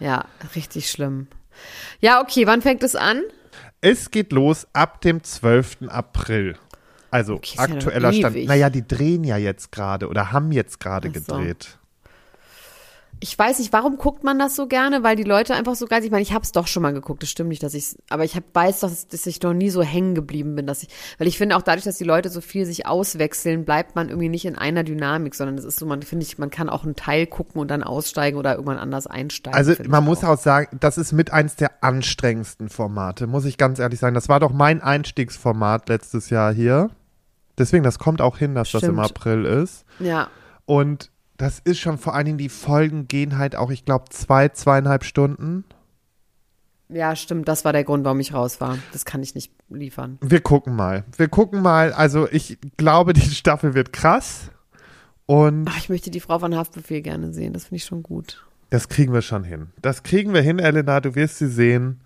[0.00, 0.24] Ja,
[0.54, 1.26] richtig schlimm.
[2.00, 3.22] Ja, okay, wann fängt es an?
[3.80, 5.88] Es geht los ab dem 12.
[5.88, 6.56] April.
[7.10, 8.44] Also Okay, ist ja aktueller Stand.
[8.46, 11.14] Naja, die drehen ja jetzt gerade oder haben jetzt gerade so.
[11.14, 11.77] gedreht.
[13.20, 15.02] Ich weiß nicht, warum guckt man das so gerne?
[15.02, 16.06] Weil die Leute einfach so geil sind.
[16.06, 17.22] Ich meine, ich habe es doch schon mal geguckt.
[17.22, 19.70] Das stimmt nicht, dass ich aber ich hab, weiß doch, dass, dass ich noch nie
[19.70, 20.88] so hängen geblieben bin, dass ich,
[21.18, 24.28] weil ich finde auch dadurch, dass die Leute so viel sich auswechseln, bleibt man irgendwie
[24.28, 26.94] nicht in einer Dynamik, sondern es ist so, man finde ich, man kann auch einen
[26.94, 29.56] Teil gucken und dann aussteigen oder irgendwann anders einsteigen.
[29.56, 33.78] Also man muss auch sagen, das ist mit eins der anstrengendsten Formate, muss ich ganz
[33.78, 34.14] ehrlich sagen.
[34.14, 36.90] Das war doch mein Einstiegsformat letztes Jahr hier.
[37.58, 39.10] Deswegen, das kommt auch hin, dass das im Stimmt.
[39.10, 39.84] April ist.
[39.98, 40.28] Ja,
[40.64, 44.48] Und das ist schon vor allen Dingen, die Folgen gehen halt auch, ich glaube, zwei,
[44.50, 45.64] zweieinhalb Stunden.
[46.88, 47.48] ja, stimmt.
[47.48, 48.78] Das war der Grund, warum ich raus war.
[48.92, 50.18] Das kann ich nicht liefern.
[50.20, 51.04] Wir gucken mal.
[51.16, 51.92] Wir gucken mal.
[51.92, 54.50] Also ich glaube, die Staffel wird krass.
[55.26, 57.52] Und Ach, ich möchte die Frau von Haftbefehl gerne sehen.
[57.52, 58.44] Das finde ich schon gut.
[58.70, 59.68] das kriegen wir schon hin.
[59.82, 61.00] Das kriegen wir hin, Elena.
[61.00, 62.00] Du wirst sie sehen.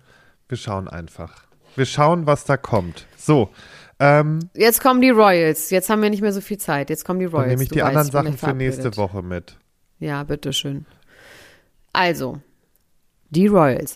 [0.49, 1.45] Wir schauen einfach.
[1.75, 3.07] Wir schauen, was da kommt.
[3.17, 3.49] So,
[4.03, 5.69] ähm, Jetzt kommen die Royals.
[5.69, 6.89] Jetzt haben wir nicht mehr so viel Zeit.
[6.89, 7.43] Jetzt kommen die Royals.
[7.43, 8.97] dann nehme ich Du die weißt, anderen Sachen für nächste.
[8.97, 9.57] Woche mit.
[9.99, 10.85] Ja, bitteschön.
[11.93, 12.41] Also,
[13.29, 13.95] die Royals.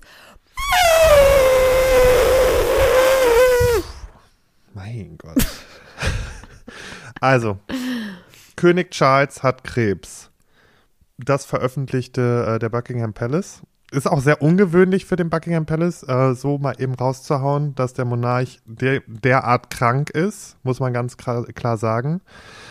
[4.74, 5.46] Mein Gott.
[7.20, 7.58] also,
[8.56, 10.30] König Charles hat Krebs.
[11.18, 13.62] Das veröffentlichte äh, der Buckingham Palace.
[13.90, 18.04] Ist auch sehr ungewöhnlich für den Buckingham Palace, äh, so mal eben rauszuhauen, dass der
[18.04, 22.20] Monarch der, derart krank ist, muss man ganz klar, klar sagen.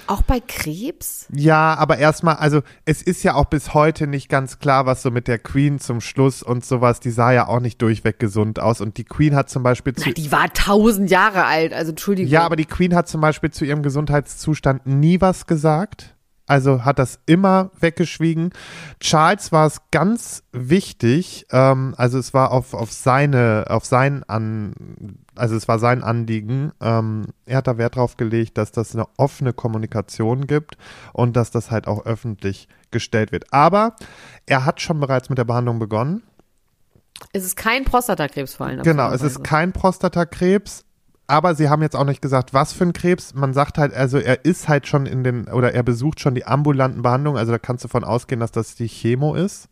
[0.08, 1.26] Auch bei Krebs?
[1.32, 5.10] Ja, aber erstmal, also es ist ja auch bis heute nicht ganz klar, was so
[5.10, 8.82] mit der Queen zum Schluss und sowas, die sah ja auch nicht durchweg gesund aus.
[8.82, 12.30] Und die Queen hat zum Beispiel zu, Na, die war tausend Jahre alt, also Entschuldigung.
[12.30, 16.15] Ja, aber die Queen hat zum Beispiel zu ihrem Gesundheitszustand nie was gesagt.
[16.46, 18.50] Also hat das immer weggeschwiegen.
[19.00, 24.74] Charles war es ganz wichtig, ähm, also es war auf, auf seine, auf sein An,
[25.34, 29.06] also es war sein Anliegen, ähm, er hat da Wert drauf gelegt, dass das eine
[29.16, 30.78] offene Kommunikation gibt
[31.12, 33.52] und dass das halt auch öffentlich gestellt wird.
[33.52, 33.96] Aber
[34.46, 36.22] er hat schon bereits mit der Behandlung begonnen.
[37.32, 38.82] Es ist kein Prostatakrebs vor allem.
[38.82, 40.84] Genau, es ist kein Prostatakrebs.
[41.28, 43.34] Aber sie haben jetzt auch nicht gesagt, was für ein Krebs.
[43.34, 46.46] Man sagt halt, also er ist halt schon in den, oder er besucht schon die
[46.46, 47.38] ambulanten Behandlungen.
[47.38, 49.68] Also da kannst du von ausgehen, dass das die Chemo ist.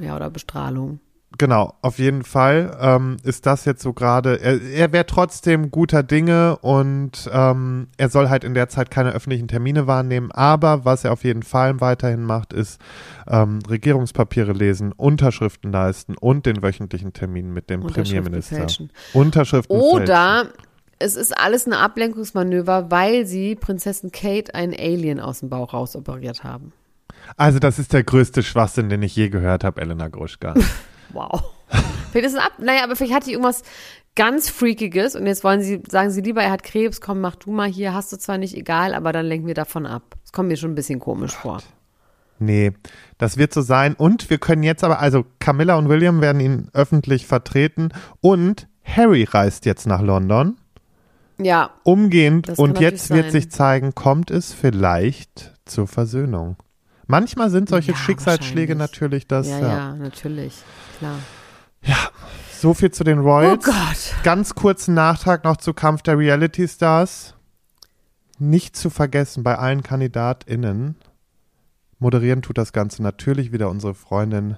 [0.00, 1.00] Ja, oder Bestrahlung.
[1.38, 6.02] Genau, auf jeden Fall ähm, ist das jetzt so gerade, er, er wäre trotzdem guter
[6.02, 11.04] Dinge und ähm, er soll halt in der Zeit keine öffentlichen Termine wahrnehmen, aber was
[11.04, 12.80] er auf jeden Fall weiterhin macht, ist
[13.28, 18.56] ähm, Regierungspapiere lesen, Unterschriften leisten und den wöchentlichen Termin mit dem Unterschriften Premierminister.
[18.56, 18.90] fälschen.
[19.14, 20.02] Unterschriften fälschen.
[20.02, 20.48] Oder
[20.98, 26.42] es ist alles ein Ablenkungsmanöver, weil sie Prinzessin Kate einen Alien aus dem Bauch rausoperiert
[26.42, 26.72] haben.
[27.36, 30.54] Also das ist der größte Schwachsinn, den ich je gehört habe, Elena Gruschka.
[31.12, 31.42] Wow.
[32.12, 33.62] vielleicht ist es ab, naja, aber vielleicht hat die irgendwas
[34.16, 37.50] ganz Freakiges und jetzt wollen sie, sagen sie lieber, er hat Krebs, komm, mach du
[37.52, 40.02] mal hier, hast du zwar nicht, egal, aber dann lenken wir davon ab.
[40.22, 41.62] Das kommt mir schon ein bisschen komisch vor.
[42.38, 42.72] Nee,
[43.18, 43.94] das wird so sein.
[43.94, 47.90] Und wir können jetzt aber, also Camilla und William werden ihn öffentlich vertreten
[48.20, 50.56] und Harry reist jetzt nach London.
[51.38, 52.58] Ja, Umgehend.
[52.58, 53.32] Und jetzt wird sein.
[53.32, 56.56] sich zeigen, kommt es vielleicht zur Versöhnung.
[57.06, 59.48] Manchmal sind solche Ja, Schicksalsschläge natürlich das.
[59.48, 59.68] ja, ja.
[59.68, 60.54] ja, natürlich,
[61.00, 61.18] klar.
[62.52, 63.64] So viel zu den Oh Royals.
[63.64, 64.22] Gott.
[64.22, 67.34] Ganz kurzen Nachtrag noch zu Kampf der Reality Stars.
[68.38, 70.96] Nicht zu vergessen bei allen KandidatInnen.
[71.98, 74.56] Moderieren tut das Ganze natürlich wieder unsere Freundin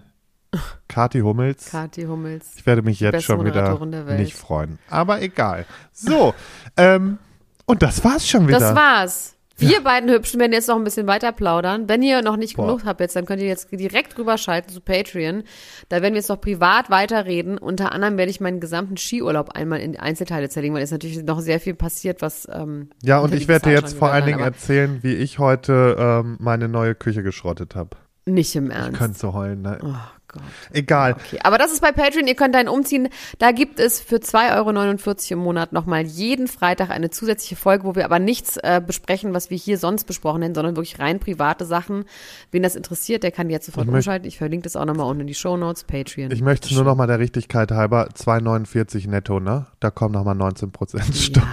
[0.89, 1.71] Kati Hummels.
[1.71, 2.57] Kathi Hummels.
[2.57, 3.79] Ich werde mich jetzt schon wieder
[4.17, 4.79] nicht freuen.
[4.91, 5.65] Aber egal.
[5.93, 6.35] So,
[6.77, 7.19] ähm,
[7.67, 8.59] und das war's schon wieder.
[8.59, 9.35] Das war's.
[9.57, 11.89] Wir beiden Hübschen werden jetzt noch ein bisschen weiter plaudern.
[11.89, 12.67] Wenn ihr noch nicht Boah.
[12.67, 15.45] genug habt jetzt, dann könnt ihr jetzt direkt rüberschalten zu Patreon.
[15.89, 17.59] Da werden wir jetzt noch privat weiterreden.
[17.59, 21.41] Unter anderem werde ich meinen gesamten Skiurlaub einmal in Einzelteile zerlegen, weil es natürlich noch
[21.41, 24.99] sehr viel passiert, was ähm, ja, und ich werde dir jetzt vor allen Dingen erzählen,
[25.03, 27.91] wie ich heute ähm, meine neue Küche geschrottet habe.
[28.25, 28.99] nicht im Ich Ernst.
[28.99, 29.63] könnte so heulen.
[29.63, 29.79] Ne?
[29.83, 29.95] oh
[30.33, 30.43] Gott.
[30.73, 31.13] Egal.
[31.13, 33.09] Okay, aber das ist bei Patreon, ihr könnt einen umziehen.
[33.39, 37.95] Da gibt es für 2,49 Euro im Monat nochmal jeden Freitag eine zusätzliche Folge, wo
[37.95, 41.67] wir aber nichts äh, besprechen, was wir hier sonst besprochen hätten, sondern wirklich rein private
[41.67, 42.05] Sachen.
[42.51, 44.27] Wen das interessiert, der kann jetzt sofort Ich umschalten.
[44.27, 46.31] Ich verlinke das auch nochmal unten in die Show Notes, Patreon.
[46.31, 49.67] Ich möchte nur noch mal der Richtigkeit halber 2,49 netto, ne?
[49.81, 51.45] Da kommen noch mal 19 Prozent Stopp.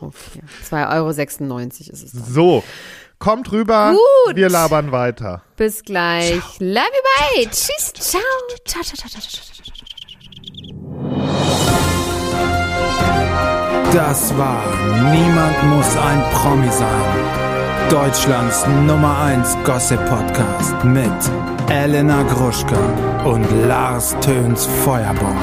[0.00, 0.42] Okay.
[0.70, 2.24] 2,96 Euro ist es dann.
[2.24, 2.62] So,
[3.18, 3.92] kommt rüber.
[4.26, 4.36] Gut.
[4.36, 5.42] Wir labern weiter.
[5.56, 6.42] Bis gleich.
[6.58, 7.44] Love you, bye.
[7.50, 7.92] Tschüss.
[7.94, 8.20] Ciao.
[8.64, 9.68] Ciao, ciao, ciao, ciao, ciao, ciao, ciao, ciao.
[13.92, 14.62] Das war
[15.12, 17.38] Niemand muss ein Promi sein.
[17.90, 21.10] Deutschlands Nummer 1 Gossip Podcast mit
[21.70, 22.76] Elena Gruschka
[23.24, 25.36] und Lars Töns Feuerbomb.